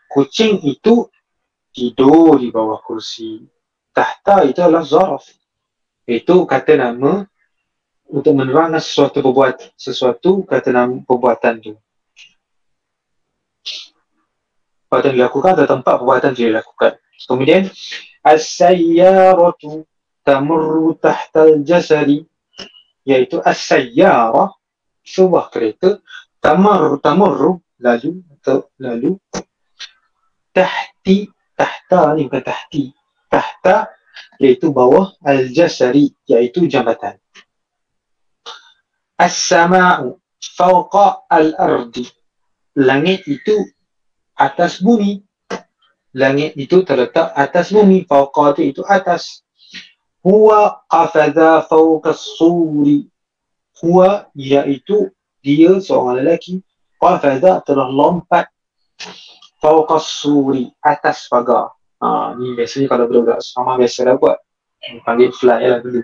Kucing 0.09 0.65
itu 0.65 1.05
tidur 1.69 2.41
di 2.41 2.49
bawah 2.49 2.81
kursi. 2.81 3.45
Tahta 3.93 4.41
itu 4.49 4.59
adalah 4.65 4.81
zaraf. 4.81 5.29
Itu 6.09 6.49
kata 6.49 6.81
nama 6.81 7.21
untuk 8.09 8.33
menerangkan 8.33 8.81
sesuatu 8.81 9.21
perbuatan. 9.21 9.69
Sesuatu 9.77 10.41
kata 10.41 10.73
nama 10.73 10.97
perbuatan 11.05 11.53
itu. 11.61 11.73
Perbuatan 14.89 15.13
dilakukan 15.13 15.51
atau 15.61 15.67
tempat 15.69 15.93
perbuatan 16.01 16.31
dilakukan. 16.33 16.93
Kemudian, 17.25 17.69
As-sayyaratu 18.25 19.85
tamurru 20.25 20.97
tahtal 20.97 21.61
jasari 21.61 22.25
iaitu 23.05 23.37
as-sayyara 23.45 24.49
sebuah 25.05 25.53
kereta 25.53 26.01
tamar 26.45 27.01
tamurru 27.01 27.57
lalu 27.81 28.21
atau 28.37 28.69
lalu. 28.77 29.17
Tahti 30.53 31.25
tahta 31.57 32.13
ni 32.13 32.29
bukan 32.29 32.45
tahti. 32.45 32.93
Tahta 33.25 33.89
iaitu 34.37 34.69
bawah 34.69 35.17
al-jasari 35.25 36.13
iaitu 36.29 36.69
jambatan. 36.69 37.17
As-sama'u 39.17 40.21
fawqa 40.53 41.25
al-ardi. 41.33 42.05
Langit 42.77 43.25
itu 43.25 43.65
atas 44.37 44.85
bumi. 44.85 45.25
Langit 46.13 46.53
itu 46.61 46.85
terletak 46.85 47.33
atas 47.33 47.73
bumi 47.73 48.05
fawqa 48.05 48.53
itu 48.61 48.85
atas. 48.85 49.41
Huwa 50.21 50.85
qafadha 50.85 51.65
fawqa 51.65 52.13
as-suri 52.13 53.09
huwa 53.81 54.29
iaitu 54.37 55.09
dia 55.45 55.77
seorang 55.77 56.25
lelaki 56.25 56.57
qafadha 56.97 57.61
telah 57.61 57.85
lompat 57.85 58.49
fawqa 59.61 60.01
suri 60.01 60.73
atas 60.81 61.29
pagar. 61.29 61.69
Ha 62.01 62.33
ni 62.33 62.57
biasanya 62.57 62.89
kalau 62.89 63.05
budak 63.05 63.45
sama 63.45 63.77
biasa 63.77 64.09
dah 64.09 64.17
buat. 64.17 64.41
Panggil 65.05 65.29
fly 65.29 65.61
lah 65.69 65.79
dulu. 65.85 66.01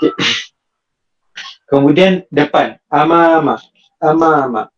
Okay. 0.00 0.12
kemudian 1.70 2.24
depan 2.32 2.80
amama. 2.88 3.60
Amama. 4.00 4.72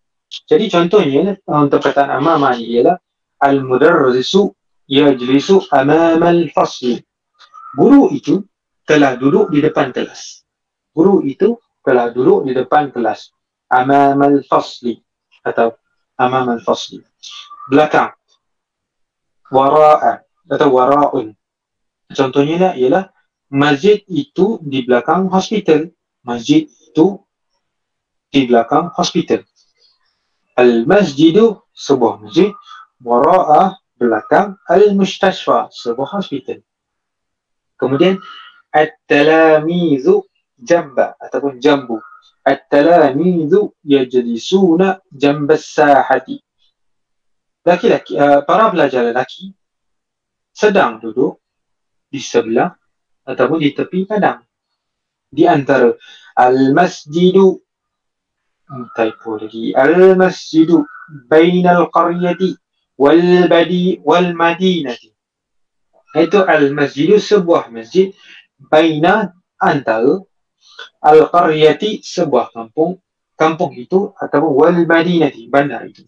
Jadi 0.51 0.67
contohnya 0.67 1.39
untuk 1.47 1.87
perkataan 1.87 2.19
amama 2.19 2.51
ni 2.59 2.67
ialah 2.75 2.99
al-mudarrisu 3.47 4.51
yajlisu 4.91 5.71
amama 5.71 6.35
al-fasl 6.35 6.99
guru 7.79 8.11
itu 8.11 8.43
telah 8.83 9.15
duduk 9.15 9.55
di 9.55 9.63
depan 9.63 9.95
kelas. 9.95 10.43
Guru 10.91 11.23
itu 11.23 11.59
telah 11.87 12.11
duduk 12.11 12.47
di 12.47 12.53
depan 12.55 12.91
kelas 12.91 13.36
amam 13.71 14.21
al-fasli 14.23 15.03
atau 15.43 15.75
amam 16.19 16.57
al-fasli 16.57 17.03
belakang. 17.67 18.15
Wara'a. 19.51 20.23
Atau 20.47 20.69
wara'un. 20.71 21.35
Contohnya 22.15 22.57
lah 22.71 22.73
ialah 22.79 23.05
masjid 23.51 23.99
itu 24.07 24.63
di 24.63 24.87
belakang 24.87 25.27
hospital. 25.27 25.91
Masjid 26.23 26.67
itu 26.67 27.19
di 28.31 28.47
belakang 28.47 28.95
hospital. 28.95 29.43
Al-masjidu 30.55 31.67
sebuah 31.75 32.23
masjid. 32.23 32.55
Wara'a 33.03 33.75
belakang 33.99 34.55
al-mustashfa 34.71 35.71
sebuah 35.75 36.23
hospital. 36.23 36.63
Kemudian 37.77 38.23
at-talamizu 38.73 40.25
jamba 40.57 41.13
ataupun 41.21 41.61
jambu 41.61 42.01
At-talamidhu 42.47 43.75
yajlisuna 43.83 45.03
jambas 45.11 45.67
sahati. 45.67 46.39
Laki-laki, 47.67 48.15
uh, 48.15 48.47
para 48.47 48.71
pelajar 48.71 49.03
lelaki 49.03 49.51
sedang 50.55 51.03
duduk 51.03 51.43
di 52.07 52.23
sebelah 52.23 52.71
ataupun 53.27 53.59
di 53.59 53.75
tepi 53.75 54.07
padang. 54.07 54.47
Di 55.27 55.43
antara 55.43 55.91
al-masjidu 56.39 57.59
typo 58.95 59.39
lagi 59.43 59.75
al-masjidu 59.75 60.87
bainal 61.27 61.91
qaryati 61.91 62.55
wal 62.95 63.51
badi 63.51 63.99
wal 64.07 64.31
madinati. 64.39 65.11
Itu 66.15 66.47
al-masjidu 66.47 67.19
sebuah 67.19 67.75
masjid 67.75 68.15
baina 68.71 69.35
antara 69.59 70.23
Al-Qaryati 71.01 72.03
sebuah 72.03 72.53
kampung 72.53 72.99
kampung 73.37 73.77
itu 73.77 74.17
ataupun 74.17 74.51
wal 74.57 74.79
madinati 74.89 75.47
bandar 75.47 75.85
itu. 75.85 76.03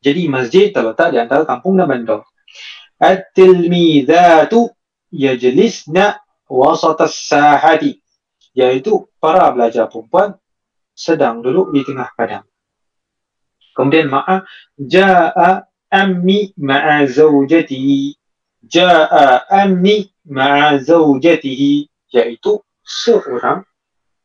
Jadi 0.00 0.28
masjid 0.28 0.72
terletak 0.72 1.12
di 1.12 1.18
antara 1.20 1.44
kampung 1.44 1.76
dan 1.76 1.88
bandar. 1.88 2.24
At-tilmidatu 2.96 4.72
yajlisna 5.12 6.20
wasat 6.48 7.00
as-sahati 7.04 8.00
iaitu 8.56 9.08
para 9.20 9.52
pelajar 9.52 9.88
perempuan 9.88 10.36
sedang 10.96 11.44
duduk 11.44 11.72
di 11.72 11.80
tengah 11.84 12.08
padang. 12.16 12.46
Kemudian 13.74 14.06
ma'a 14.06 14.46
ja'a 14.78 15.66
ammi 15.90 16.54
ma'a 16.54 17.04
zawjatihi. 17.10 18.14
Ja'a 18.64 19.50
ammi 19.50 20.08
ma'a 20.30 20.78
zawjatihi 20.78 21.90
iaitu 22.14 22.62
seorang 22.84 23.64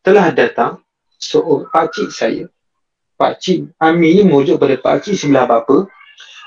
telah 0.04 0.30
datang 0.36 0.84
seorang 1.16 1.72
pakcik 1.72 2.12
saya. 2.12 2.46
Pakcik 3.20 3.76
Ami 3.80 4.16
ni 4.20 4.24
merujuk 4.24 4.60
pada 4.60 4.76
pakcik 4.80 5.16
sebelah 5.16 5.48
bapa. 5.48 5.88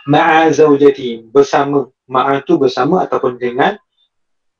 Ma'a 0.09 0.51
zawjatihi 0.51 1.31
bersama 1.31 1.89
ma'a 2.09 2.43
tu 2.43 2.59
bersama 2.61 3.05
ataupun 3.05 3.37
dengan 3.41 3.77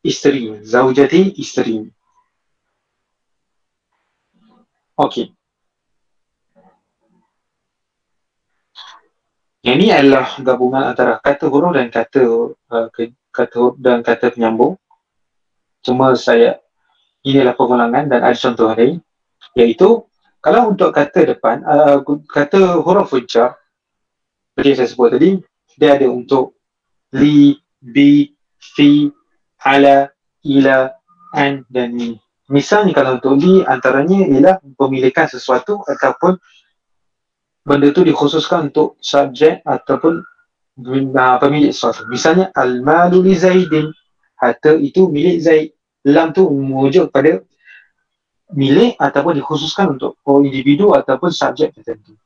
isteri. 0.05 0.61
Zawjati 0.65 1.37
isteri. 1.41 1.89
Okey. 4.97 5.33
Yang 9.63 9.77
ini 9.79 9.89
adalah 9.95 10.27
gabungan 10.43 10.91
antara 10.91 11.23
kata 11.23 11.47
huruf 11.47 11.71
dan 11.75 11.87
kata 11.87 12.51
uh, 12.51 12.89
kata 13.31 13.79
dan 13.79 14.03
kata 14.03 14.35
penyambung. 14.35 14.75
Cuma 15.83 16.15
saya 16.15 16.62
ini 17.23 17.37
adalah 17.43 17.57
pengulangan 17.57 18.05
dan 18.11 18.21
ada 18.23 18.37
contoh 18.37 18.73
lain 18.75 18.99
iaitu 19.59 20.03
kalau 20.43 20.75
untuk 20.75 20.91
kata 20.91 21.37
depan 21.37 21.63
uh, 21.63 22.03
kata 22.27 22.83
huruf 22.83 23.15
jar 23.31 23.57
seperti 24.53 24.69
yang 24.69 24.79
saya 24.79 24.89
sebut 24.91 25.09
tadi 25.15 25.31
dia 25.77 25.97
ada 25.97 26.09
untuk 26.11 26.61
li, 27.17 27.57
bi, 27.81 28.29
fi, 28.61 29.09
ala, 29.65 30.09
ila, 30.45 30.93
an 31.33 31.65
dan 31.69 31.97
ni. 31.97 32.17
Misalnya 32.53 32.93
kalau 32.93 33.17
untuk 33.17 33.41
li 33.41 33.65
antaranya 33.65 34.29
ialah 34.29 34.57
pemilikan 34.77 35.25
sesuatu 35.29 35.81
ataupun 35.89 36.37
benda 37.65 37.89
tu 37.95 38.05
dikhususkan 38.05 38.69
untuk 38.69 39.01
subjek 39.01 39.65
ataupun 39.65 40.21
pemilik 41.41 41.73
sesuatu. 41.73 42.05
Misalnya 42.11 42.53
al-malu 42.53 43.25
li 43.25 43.35
Zaidin. 43.37 43.89
Harta 44.37 44.75
itu 44.75 45.07
milik 45.07 45.39
Zaid. 45.39 45.71
Lam 46.03 46.35
tu 46.35 46.51
merujuk 46.51 47.15
pada 47.15 47.43
milik 48.53 48.99
ataupun 49.01 49.39
dikhususkan 49.39 49.97
untuk 49.97 50.19
individu 50.45 50.93
ataupun 50.93 51.31
subjek 51.33 51.73
tertentu. 51.73 52.19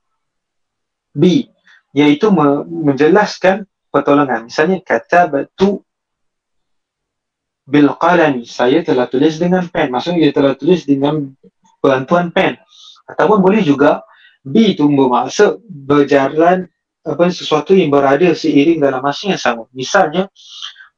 B 1.16 1.48
iaitu 1.96 2.28
me- 2.28 2.64
menjelaskan 2.64 3.64
pertolongan. 3.88 4.48
Misalnya 4.48 4.80
kata 4.84 5.32
batu 5.32 5.80
bil 7.64 7.88
qalami. 7.96 8.44
Saya 8.44 8.84
telah 8.84 9.08
tulis 9.08 9.40
dengan 9.40 9.64
pen. 9.66 9.88
Maksudnya 9.88 10.28
dia 10.28 10.32
telah 10.32 10.52
tulis 10.54 10.84
dengan 10.84 11.32
bantuan 11.80 12.28
pen. 12.28 12.60
Ataupun 13.08 13.40
boleh 13.40 13.64
juga 13.64 14.04
B 14.46 14.76
itu 14.76 14.86
bermaksud 14.86 15.62
berjalan 15.66 16.70
apa 17.06 17.22
sesuatu 17.30 17.74
yang 17.74 17.90
berada 17.90 18.34
seiring 18.34 18.82
dalam 18.82 19.02
masa 19.02 19.30
yang 19.30 19.40
sama. 19.40 19.66
Misalnya 19.70 20.26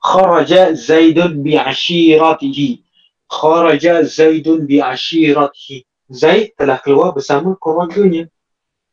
kharaja 0.09 0.73
Zaidun 0.73 1.45
bi 1.45 1.61
ashiratihi. 1.61 2.81
Kharaja 3.29 4.01
Zaidun 4.09 4.65
bi 4.65 4.81
ashiratihi. 4.81 5.85
Zaid 6.09 6.57
telah 6.57 6.81
keluar 6.81 7.13
bersama 7.13 7.53
keluarganya. 7.61 8.33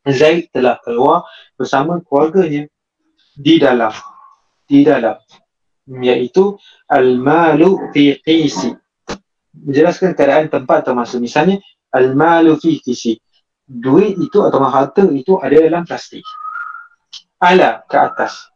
Zaid 0.04 0.52
telah 0.52 0.76
keluar 0.84 1.24
bersama 1.56 1.98
keluarganya 2.04 2.68
di 3.32 3.56
dalam 3.56 3.92
di 4.68 4.84
dalam 4.84 5.16
iaitu 5.88 6.60
al-malu 6.92 7.88
fi 7.96 8.20
qisi. 8.20 8.76
Menjelaskan 9.56 10.12
keadaan 10.12 10.52
tempat 10.52 10.84
masa. 10.92 11.16
Misalnya 11.16 11.56
al-malu 11.96 12.60
fi 12.60 12.76
qisi 12.84 13.16
duit 13.66 14.14
itu 14.20 14.38
atau 14.46 14.62
harta 14.62 15.02
itu 15.10 15.40
ada 15.42 15.56
dalam 15.58 15.82
plastik. 15.82 16.22
Ala 17.42 17.82
ke 17.88 17.96
atas. 17.98 18.55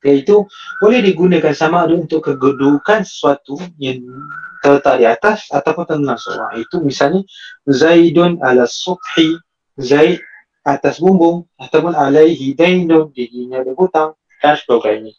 Iaitu 0.00 0.48
boleh 0.80 1.04
digunakan 1.04 1.52
sama 1.52 1.84
ada 1.84 1.92
untuk 1.92 2.24
kedudukan 2.24 3.04
sesuatu 3.04 3.60
yang 3.76 4.00
terletak 4.64 4.94
di 4.96 5.04
atas 5.04 5.52
ataupun 5.52 5.84
tengah 5.84 6.16
seorang. 6.16 6.56
Itu 6.56 6.80
misalnya 6.80 7.20
Zaidun 7.68 8.40
ala 8.40 8.64
subhi, 8.64 9.36
Zaid 9.76 10.24
atas 10.64 11.00
bumbung 11.00 11.48
ataupun 11.60 11.92
alaihi 11.92 12.56
dainun, 12.56 13.12
dirinya 13.12 13.60
ada 13.60 13.72
hutang 13.76 14.16
dan 14.40 14.56
sebagainya. 14.56 15.12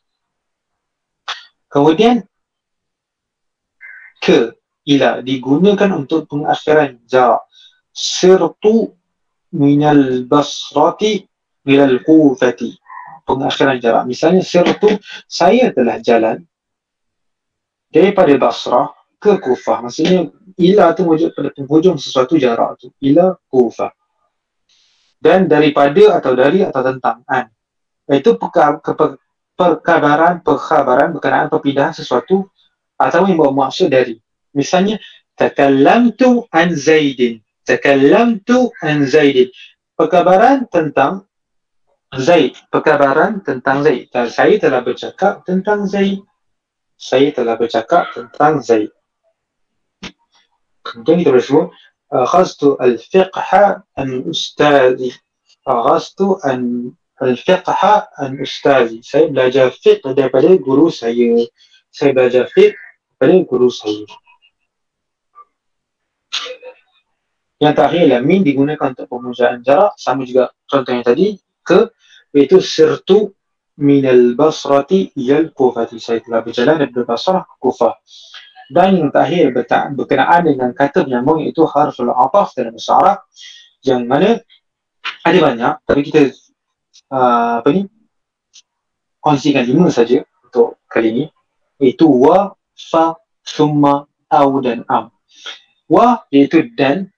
Kemudian 1.70 2.26
ke 4.22 4.54
ila 4.86 5.22
digunakan 5.22 5.89
untuk 5.94 6.26
pengakhiran 6.26 6.98
jarak. 7.06 7.46
Sirtu 7.94 8.98
minal 9.54 10.26
basrati 10.26 11.28
minal 11.67 12.02
kufati 12.02 12.81
pengakhiran 13.32 13.80
jarak 13.80 14.04
misalnya 14.04 14.44
sirtu 14.44 15.00
saya 15.32 15.72
telah 15.72 16.04
jalan 16.04 16.44
daripada 17.88 18.36
Basrah 18.36 18.91
ke 19.22 19.38
Kufah. 19.38 19.86
Maksudnya 19.86 20.28
ila 20.58 20.98
tu 20.98 21.06
wujud 21.06 21.32
pada 21.38 21.54
penghujung 21.54 21.96
sesuatu 22.02 22.36
jarak 22.36 22.82
tu. 22.82 22.89
Ila 23.04 23.38
Kufah. 23.48 23.94
Dan 25.22 25.46
daripada 25.46 26.17
atau 26.17 26.34
dari 26.34 26.65
atau 26.65 26.82
tentang 26.82 27.22
an 27.30 27.46
itu 28.10 28.36
perkabaran 29.56 30.41
perkhabaran 30.41 31.13
berkenaan 31.13 31.48
perpindahan 31.48 31.94
sesuatu 31.94 32.50
atau 32.98 33.30
yang 33.30 33.38
bermaksud 33.38 33.94
dari. 33.94 34.17
Misalnya 34.52 34.98
takallamtu 35.38 36.50
an 36.50 36.74
zaidin. 36.74 37.39
Takallamtu 37.62 38.74
an 38.82 39.06
Zaid. 39.06 39.54
Perkabaran 39.94 40.65
tentang 40.67 41.30
Zaid. 42.12 42.60
Perkabaran 42.67 43.39
tentang 43.39 43.88
Zaid. 43.88 44.12
Dan 44.12 44.28
saya 44.28 44.60
telah 44.60 44.84
bercakap 44.84 45.47
tentang 45.47 45.88
Zaid. 45.88 46.19
Saya 47.00 47.32
telah 47.32 47.56
bercakap 47.56 48.12
tentang 48.12 48.60
Zaid. 48.60 48.91
Kemudian 50.84 51.24
kita 51.24 51.30
boleh 51.32 51.45
sebut 51.45 51.67
al-fiqha 52.84 53.88
an 53.95 54.10
ustazi. 54.28 55.15
Akhastu 55.63 56.36
an 56.43 56.91
al-fiqha 57.24 58.12
an 58.19 58.32
ustazi. 58.43 59.00
Saya 59.08 59.32
belajar 59.32 59.71
fiqh 59.71 60.04
daripada 60.12 60.52
guru 60.60 60.91
saya. 60.91 61.47
Saya 61.88 62.12
belajar 62.12 62.52
fiqh 62.52 62.76
daripada 63.15 63.39
guru 63.47 63.71
saya. 63.71 64.04
Yang 67.62 67.74
terakhir 67.78 68.26
min 68.26 68.41
digunakan 68.41 68.89
untuk 68.89 69.06
pemujaan 69.06 69.62
jarak 69.62 69.93
sama 69.93 70.26
juga 70.26 70.50
contoh 70.65 70.97
yang 70.97 71.06
tadi 71.06 71.38
ke 71.62 71.89
iaitu 72.36 72.60
sirtu 72.60 73.34
minal 73.82 74.36
basrati 74.38 75.10
iyal 75.17 75.50
kufati 75.56 75.97
saya 75.97 76.19
telah 76.21 76.43
berjalan 76.43 76.82
dari 76.82 76.91
basrah 77.08 77.47
ke 77.47 77.56
kufah 77.58 77.95
dan 78.71 78.95
yang 78.95 79.10
terakhir 79.12 79.52
berkenaan 79.95 80.47
dengan 80.47 80.69
kata 80.71 81.04
penyambung 81.04 81.43
iaitu 81.43 81.67
harful 81.67 82.12
ataf 82.12 82.56
dalam 82.56 82.76
Arab 82.78 83.17
yang 83.84 84.08
mana 84.08 84.39
ada 85.21 85.38
banyak 85.38 85.74
tapi 85.84 86.02
kita 86.08 86.32
uh, 87.12 87.60
apa 87.60 87.69
ni 87.76 87.84
kongsikan 89.21 89.63
lima 89.63 89.88
saja 89.93 90.26
untuk 90.43 90.82
kali 90.89 91.08
ini. 91.13 91.26
Iaitu 91.82 92.10
wa, 92.10 92.54
fa, 92.78 93.15
summa, 93.45 94.06
au 94.30 94.52
dan 94.60 94.84
am. 94.89 95.13
Wa 95.86 96.26
iaitu 96.34 96.74
dan 96.74 97.10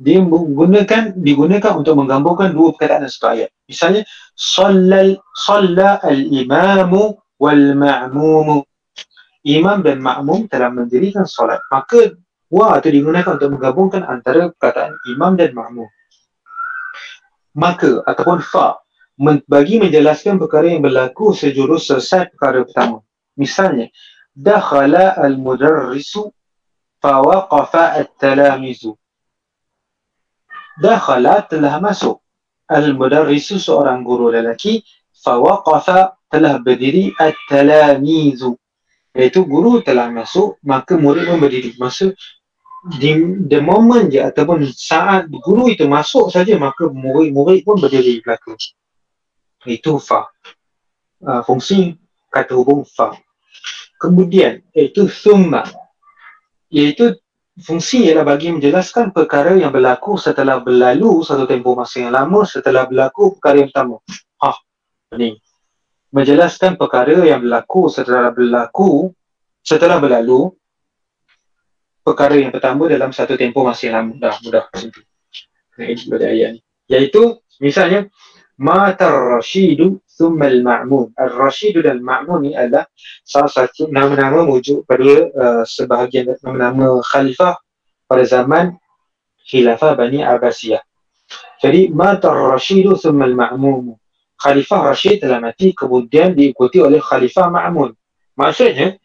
dia 0.00 0.24
menggunakan 0.24 1.12
digunakan 1.20 1.72
untuk 1.76 2.00
menggambarkan 2.00 2.56
dua 2.56 2.72
perkataan 2.72 3.04
satu 3.12 3.28
ayat. 3.36 3.50
Misalnya 3.68 4.02
sallal 4.32 5.20
salla 5.36 6.00
al-imamu 6.00 7.20
wal 7.36 7.76
ma'mumu. 7.76 8.64
Imam 9.42 9.82
dan 9.82 9.98
makmum 9.98 10.46
telah 10.46 10.70
mendirikan 10.70 11.26
solat. 11.26 11.58
Maka 11.66 12.14
wa 12.46 12.78
itu 12.78 12.94
digunakan 12.94 13.36
untuk 13.36 13.58
menggabungkan 13.58 14.06
antara 14.06 14.54
perkataan 14.54 14.94
imam 15.10 15.34
dan 15.34 15.50
makmum. 15.50 15.90
Maka 17.58 18.06
ataupun 18.06 18.38
fa 18.38 18.78
bagi 19.50 19.82
menjelaskan 19.82 20.40
perkara 20.40 20.72
yang 20.72 20.80
berlaku 20.80 21.34
sejurus 21.34 21.90
selesai 21.90 22.32
perkara 22.32 22.64
pertama. 22.64 23.02
Misalnya 23.34 23.90
dakhala 24.32 25.18
al-mudarrisu 25.18 26.30
fa 27.02 27.20
waqafa 27.20 27.98
at-talamizu 27.98 28.94
dakhala 30.80 31.44
telah 31.44 31.76
masuk. 31.82 32.22
Al-mudarrisu 32.70 33.60
seorang 33.60 34.00
guru 34.00 34.32
lelaki 34.32 34.80
fawaqafa 35.12 36.16
telah 36.32 36.56
berdiri 36.62 37.12
at-talamizu. 37.20 38.56
Iaitu 39.12 39.44
guru 39.44 39.84
telah 39.84 40.08
masuk 40.08 40.56
maka 40.64 40.96
murid 40.96 41.28
pun 41.28 41.36
berdiri 41.36 41.76
masa 41.76 42.16
di 42.82 43.14
the 43.46 43.60
moment 43.62 44.10
je 44.10 44.18
ataupun 44.18 44.66
saat 44.74 45.30
guru 45.30 45.70
itu 45.70 45.86
masuk 45.86 46.32
saja 46.32 46.58
maka 46.58 46.88
murid-murid 46.90 47.62
pun 47.62 47.76
berdiri 47.78 48.18
di 48.18 48.20
belakang. 48.24 48.56
Itu 49.68 50.00
fa. 50.02 50.26
Uh, 51.22 51.44
fungsi 51.46 51.94
kata 52.32 52.56
hubung 52.58 52.82
fa. 52.88 53.14
Kemudian 54.00 54.64
iaitu 54.74 55.06
thumma. 55.06 55.62
Iaitu 56.72 57.20
fungsi 57.60 58.08
ialah 58.08 58.24
bagi 58.24 58.48
menjelaskan 58.48 59.12
perkara 59.12 59.52
yang 59.52 59.68
berlaku 59.68 60.16
setelah 60.16 60.62
berlalu 60.64 61.20
satu 61.20 61.44
tempoh 61.44 61.76
masa 61.76 62.00
yang 62.00 62.12
lama 62.16 62.48
setelah 62.48 62.88
berlaku 62.88 63.36
perkara 63.36 63.56
yang 63.60 63.68
pertama. 63.68 63.96
Ha, 64.40 64.50
ini. 65.20 65.36
Menjelaskan 66.12 66.76
perkara 66.76 67.24
yang 67.24 67.40
berlaku 67.40 67.88
setelah 67.88 68.32
berlaku 68.32 69.12
setelah 69.64 69.96
berlalu 69.96 70.52
perkara 72.02 72.36
yang 72.36 72.52
pertama 72.52 72.90
dalam 72.90 73.14
satu 73.14 73.38
tempoh 73.38 73.64
masa 73.64 73.88
yang 73.88 73.96
lama. 74.00 74.12
Dah, 74.18 74.34
mudah. 74.42 74.64
Ini 75.78 75.96
ayat 76.20 76.48
ni. 76.56 76.60
Iaitu, 76.90 77.40
misalnya, 77.62 78.12
Matar 78.62 79.10
Rashidu 79.10 79.98
Thummal 80.06 80.62
Ma'mun. 80.62 81.10
Al-Rashidu 81.18 81.82
dan 81.82 81.98
Ma'mun 81.98 82.46
ni 82.46 82.50
adalah 82.54 82.86
salah 83.26 83.50
satu 83.50 83.90
nama-nama 83.90 84.46
wujud 84.46 84.86
pada 84.86 85.02
uh, 85.34 85.62
sebahagian 85.66 86.30
nama-nama 86.46 87.02
khalifah 87.02 87.58
pada 88.06 88.22
zaman 88.22 88.78
khilafah 89.50 89.98
Bani 89.98 90.22
Abbasiyah. 90.22 90.78
Jadi, 91.58 91.90
Matar 91.90 92.54
Rashidu 92.54 92.94
Thummal 92.94 93.34
Ma'mun. 93.34 93.98
Khalifah 94.38 94.90
Rashid 94.90 95.22
telah 95.22 95.38
mati 95.38 95.70
kemudian 95.70 96.34
diikuti 96.34 96.82
oleh 96.82 96.98
Khalifah 96.98 97.46
Ma'mun. 97.50 97.94
Maksudnya, 98.38 98.98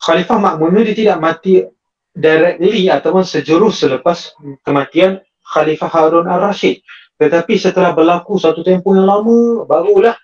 Khalifah 0.00 0.36
Ma'mun 0.36 0.76
ni 0.76 0.92
dia 0.92 0.96
tidak 0.96 1.18
mati 1.20 1.64
directly 2.12 2.92
ataupun 2.92 3.24
sejurus 3.24 3.80
selepas 3.80 4.36
kematian 4.64 5.24
Khalifah 5.44 5.88
Harun 5.88 6.28
al-Rashid. 6.28 6.84
Tetapi 7.18 7.54
setelah 7.58 7.92
berlaku 7.92 8.38
satu 8.38 8.62
tempoh 8.62 8.94
yang 8.94 9.10
lama, 9.10 9.66
barulah 9.66 10.14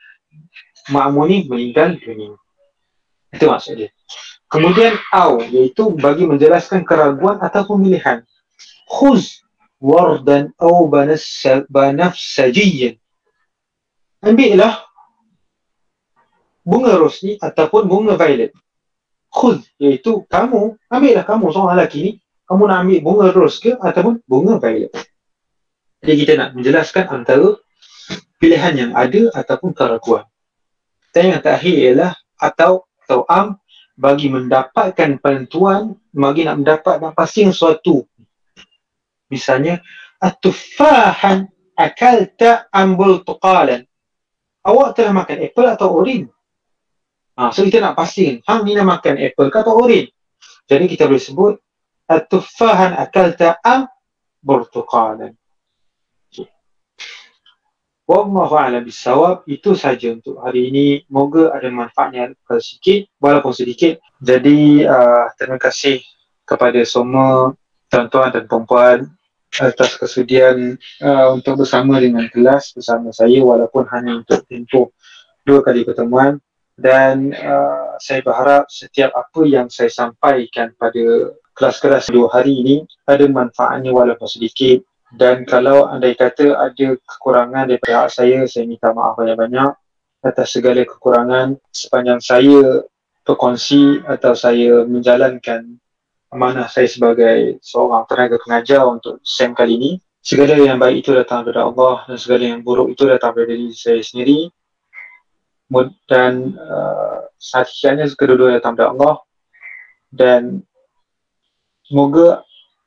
Ma'mun 0.92 1.32
ni 1.32 1.48
meninggal 1.48 1.96
dunia. 1.96 2.36
Itu 3.32 3.48
maksud 3.48 3.80
dia. 3.80 3.88
Kemudian 4.52 4.92
au 5.10 5.40
iaitu 5.40 5.96
bagi 5.96 6.28
menjelaskan 6.28 6.84
keraguan 6.84 7.40
atau 7.40 7.64
pemilihan. 7.64 8.20
Khuz 8.84 9.40
wardan 9.80 10.52
au 10.60 10.84
banafsajiyin. 11.72 13.00
Ambillah 14.20 14.84
bunga 16.60 17.00
rosni 17.00 17.40
ataupun 17.40 17.88
bunga 17.88 18.20
violet. 18.20 18.52
Khuz 19.32 19.64
iaitu 19.80 20.28
kamu, 20.28 20.76
ambillah 20.92 21.24
kamu 21.24 21.48
seorang 21.48 21.80
lelaki 21.80 21.98
ni, 22.04 22.12
kamu 22.44 22.62
nak 22.68 22.78
ambil 22.84 23.00
bunga 23.00 23.26
ros 23.32 23.56
ke 23.56 23.72
ataupun 23.72 24.20
bunga 24.28 24.60
violet. 24.60 24.92
Jadi 26.04 26.16
kita 26.20 26.32
nak 26.36 26.52
menjelaskan 26.52 27.08
antara 27.08 27.56
pilihan 28.36 28.76
yang 28.76 28.92
ada 28.92 29.32
ataupun 29.32 29.72
keraguan. 29.72 30.28
Dan 31.16 31.32
yang 31.32 31.40
terakhir 31.40 31.72
ialah 31.72 32.12
atau 32.36 32.84
atau 33.08 33.24
am 33.24 33.56
bagi 33.96 34.28
mendapatkan 34.28 35.16
penentuan 35.16 35.96
bagi 36.12 36.44
nak 36.44 36.60
mendapat 36.60 37.00
nak 37.00 37.16
pasti 37.16 37.48
sesuatu. 37.48 38.04
Misalnya 39.32 39.80
atufahan 40.20 41.48
akalta 41.72 42.68
ambul 42.68 43.24
tuqalan. 43.24 43.88
Awak 44.64 44.88
telah 44.96 45.12
makan 45.12 45.38
apple 45.40 45.68
atau 45.72 45.88
orin? 46.04 46.28
Ha, 47.34 47.50
so 47.50 47.64
kita 47.64 47.80
nak 47.80 47.96
pastikan 47.96 48.44
hang 48.44 48.60
ni 48.68 48.76
nak 48.76 49.00
makan 49.00 49.16
apple 49.20 49.48
ke 49.48 49.56
atau 49.56 49.74
orin? 49.80 50.04
Jadi 50.68 50.84
kita 50.84 51.08
boleh 51.08 51.20
sebut 51.20 51.54
atufahan 52.08 52.92
akalta 52.92 53.56
am 53.64 53.88
burtuqalan. 54.44 55.32
Wallahu 58.04 58.52
a'lam 58.60 58.84
bisawab 58.84 59.48
itu 59.48 59.72
saja 59.72 60.12
untuk 60.12 60.36
hari 60.44 60.68
ini. 60.68 60.86
Moga 61.08 61.56
ada 61.56 61.72
manfaatnya 61.72 62.36
sedikit 62.60 63.08
walaupun 63.16 63.56
sedikit. 63.56 63.96
Jadi 64.20 64.84
uh, 64.84 65.32
terima 65.40 65.56
kasih 65.56 66.04
kepada 66.44 66.84
semua 66.84 67.56
tuan-tuan 67.88 68.28
dan 68.28 68.44
puan 68.44 69.08
atas 69.56 69.96
kesudian 69.96 70.76
uh, 71.00 71.32
untuk 71.32 71.64
bersama 71.64 71.96
dengan 71.96 72.26
kelas 72.28 72.74
bersama 72.76 73.08
saya 73.14 73.40
walaupun 73.40 73.86
hanya 73.88 74.20
untuk 74.20 74.42
tempoh 74.50 74.90
dua 75.46 75.62
kali 75.62 75.86
pertemuan 75.86 76.42
dan 76.74 77.30
uh, 77.32 77.94
saya 78.02 78.20
berharap 78.20 78.66
setiap 78.66 79.14
apa 79.14 79.40
yang 79.46 79.70
saya 79.70 79.88
sampaikan 79.88 80.74
pada 80.74 81.30
kelas-kelas 81.54 82.10
dua 82.10 82.26
hari 82.34 82.58
ini 82.66 82.76
ada 83.06 83.22
manfaatnya 83.30 83.94
walaupun 83.94 84.26
sedikit 84.26 84.82
dan 85.14 85.46
kalau 85.46 85.86
andai 85.86 86.18
kata 86.18 86.58
ada 86.58 86.98
kekurangan 86.98 87.70
daripada 87.70 88.04
hak 88.04 88.10
saya, 88.10 88.38
saya 88.50 88.66
minta 88.66 88.90
maaf 88.90 89.14
banyak-banyak 89.14 89.70
atas 90.24 90.56
segala 90.56 90.82
kekurangan 90.82 91.54
sepanjang 91.70 92.18
saya 92.18 92.82
berkongsi 93.22 94.02
atau 94.04 94.32
saya 94.34 94.82
menjalankan 94.88 95.78
amanah 96.34 96.66
saya 96.66 96.90
sebagai 96.90 97.62
seorang 97.62 98.04
tenaga 98.10 98.36
pengajar 98.42 98.82
untuk 98.90 99.22
SEM 99.22 99.54
kali 99.54 99.78
ini. 99.78 99.90
Segala 100.24 100.56
yang 100.56 100.80
baik 100.80 101.04
itu 101.04 101.12
datang 101.12 101.44
daripada 101.44 101.68
Allah 101.68 101.96
dan 102.08 102.16
segala 102.16 102.42
yang 102.48 102.60
buruk 102.64 102.96
itu 102.96 103.04
datang 103.06 103.36
daripada 103.36 103.54
diri 103.54 103.76
saya 103.76 104.00
sendiri. 104.00 104.50
Dan 106.08 106.56
uh, 106.56 107.28
hakikatnya 107.28 108.08
kedua-dua 108.16 108.58
datang 108.58 108.74
daripada 108.74 108.92
Allah. 108.96 109.14
Dan 110.08 110.42
semoga 111.84 112.42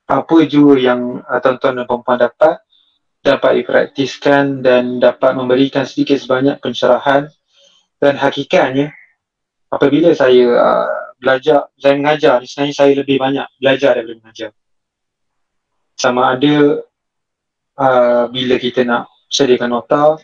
apa 0.07 0.37
juga 0.47 0.79
yang 0.79 1.19
uh, 1.19 1.39
tuan-tuan 1.43 1.83
dan 1.83 1.85
perempuan 1.85 2.19
dapat 2.19 2.63
dapat 3.27 3.51
dipraktiskan 3.59 4.63
dan 4.63 5.03
dapat 5.03 5.35
memberikan 5.35 5.83
sedikit 5.83 6.15
sebanyak 6.15 6.63
pencerahan. 6.63 7.27
Dan 7.97 8.13
hakikatnya 8.15 8.93
apabila 9.67 10.13
saya 10.15 10.47
uh, 10.53 10.89
belajar, 11.19 11.67
saya 11.75 11.97
mengajar 11.99 12.39
sebenarnya 12.45 12.75
saya 12.77 12.91
lebih 12.95 13.17
banyak 13.19 13.47
belajar 13.59 13.99
daripada 13.99 14.17
mengajar. 14.23 14.49
Sama 15.97 16.37
ada 16.37 16.55
uh, 17.75 18.23
bila 18.29 18.55
kita 18.61 18.85
nak 18.85 19.09
sediakan 19.27 19.75
nota 19.75 20.21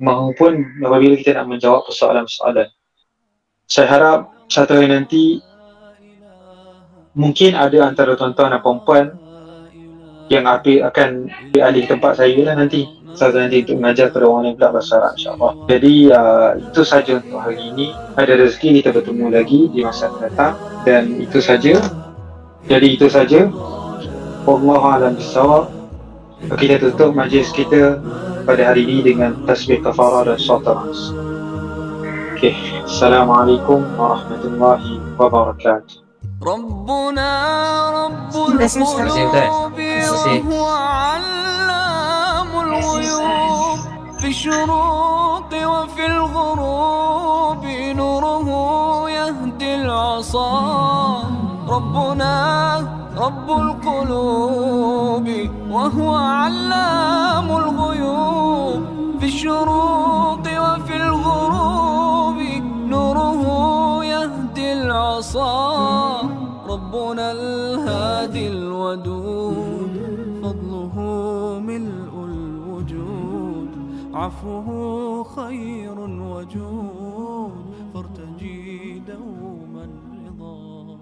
maupun 0.00 0.80
apabila 0.80 1.18
kita 1.18 1.36
nak 1.36 1.50
menjawab 1.50 1.84
persoalan-persoalan. 1.90 2.68
Saya 3.66 3.86
harap 3.90 4.18
satu 4.46 4.78
hari 4.78 4.88
nanti 4.88 5.42
mungkin 7.16 7.58
ada 7.58 7.90
antara 7.90 8.14
tuan-tuan 8.14 8.54
dan 8.54 8.62
perempuan 8.62 9.25
yang 10.32 10.44
api 10.46 10.82
akan 10.82 11.30
alih 11.56 11.84
tempat 11.86 12.18
saya 12.18 12.36
lah 12.42 12.56
nanti. 12.58 12.86
Satu 13.16 13.40
nanti 13.40 13.64
untuk 13.64 13.80
mengajar 13.80 14.12
kepada 14.12 14.28
orang 14.28 14.44
yang 14.52 14.56
pula 14.60 14.76
bahasa 14.76 15.00
Arab 15.00 15.16
insyaAllah. 15.16 15.52
Jadi 15.72 15.94
uh, 16.12 16.50
itu 16.60 16.82
saja 16.84 17.12
untuk 17.16 17.40
hari 17.40 17.58
ini. 17.72 17.86
Ada 18.12 18.32
rezeki 18.36 18.68
kita 18.84 18.90
bertemu 18.92 19.26
lagi 19.32 19.60
di 19.72 19.80
masa 19.80 20.12
datang. 20.20 20.52
Dan 20.84 21.16
itu 21.24 21.40
saja. 21.40 21.80
Jadi 22.68 22.86
itu 22.92 23.08
saja. 23.08 23.48
Allah 24.44 24.82
alam 24.84 25.12
bisawab 25.16 25.72
kita 26.60 26.76
tutup 26.78 27.16
majlis 27.16 27.48
kita 27.50 27.98
pada 28.44 28.62
hari 28.62 28.84
ini 28.84 29.02
dengan 29.02 29.34
tasbih 29.48 29.82
kafarah 29.82 30.28
dan 30.28 30.38
saltamas 30.38 31.10
Okay. 32.36 32.52
Assalamualaikum 32.84 33.80
warahmatullahi 33.96 35.00
wabarakatuh. 35.16 36.05
ربنا 36.42 37.30
رب 37.90 38.36
القلوب 38.36 39.80
وهو 40.12 40.64
علام 40.68 42.50
الغيوب. 42.60 43.78
في 44.20 44.26
الشروق 44.28 45.50
وفي 45.64 46.06
الغروب 46.06 47.64
نوره 47.96 48.48
يهدي 49.10 49.74
العصا. 49.74 51.22
ربنا 51.68 52.34
رب 53.16 53.50
القلوب 53.50 55.28
وهو 55.70 56.14
علام 56.14 57.50
الغيوب. 57.56 58.82
في 59.20 59.26
الشروق 59.26 60.45
العصا 64.96 66.22
ربنا 66.68 67.32
الهادي 67.32 68.48
الودود 68.48 69.92
فضله 70.42 70.94
ملء 71.60 72.14
الوجود 72.24 73.68
عفوه 74.14 74.68
خير 75.36 75.98
وجود 76.00 77.64
فارتجي 77.94 78.98
دوما 79.08 79.86
رضا 80.26 80.98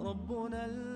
ربنا 0.00 0.64
الهادي 0.64 0.91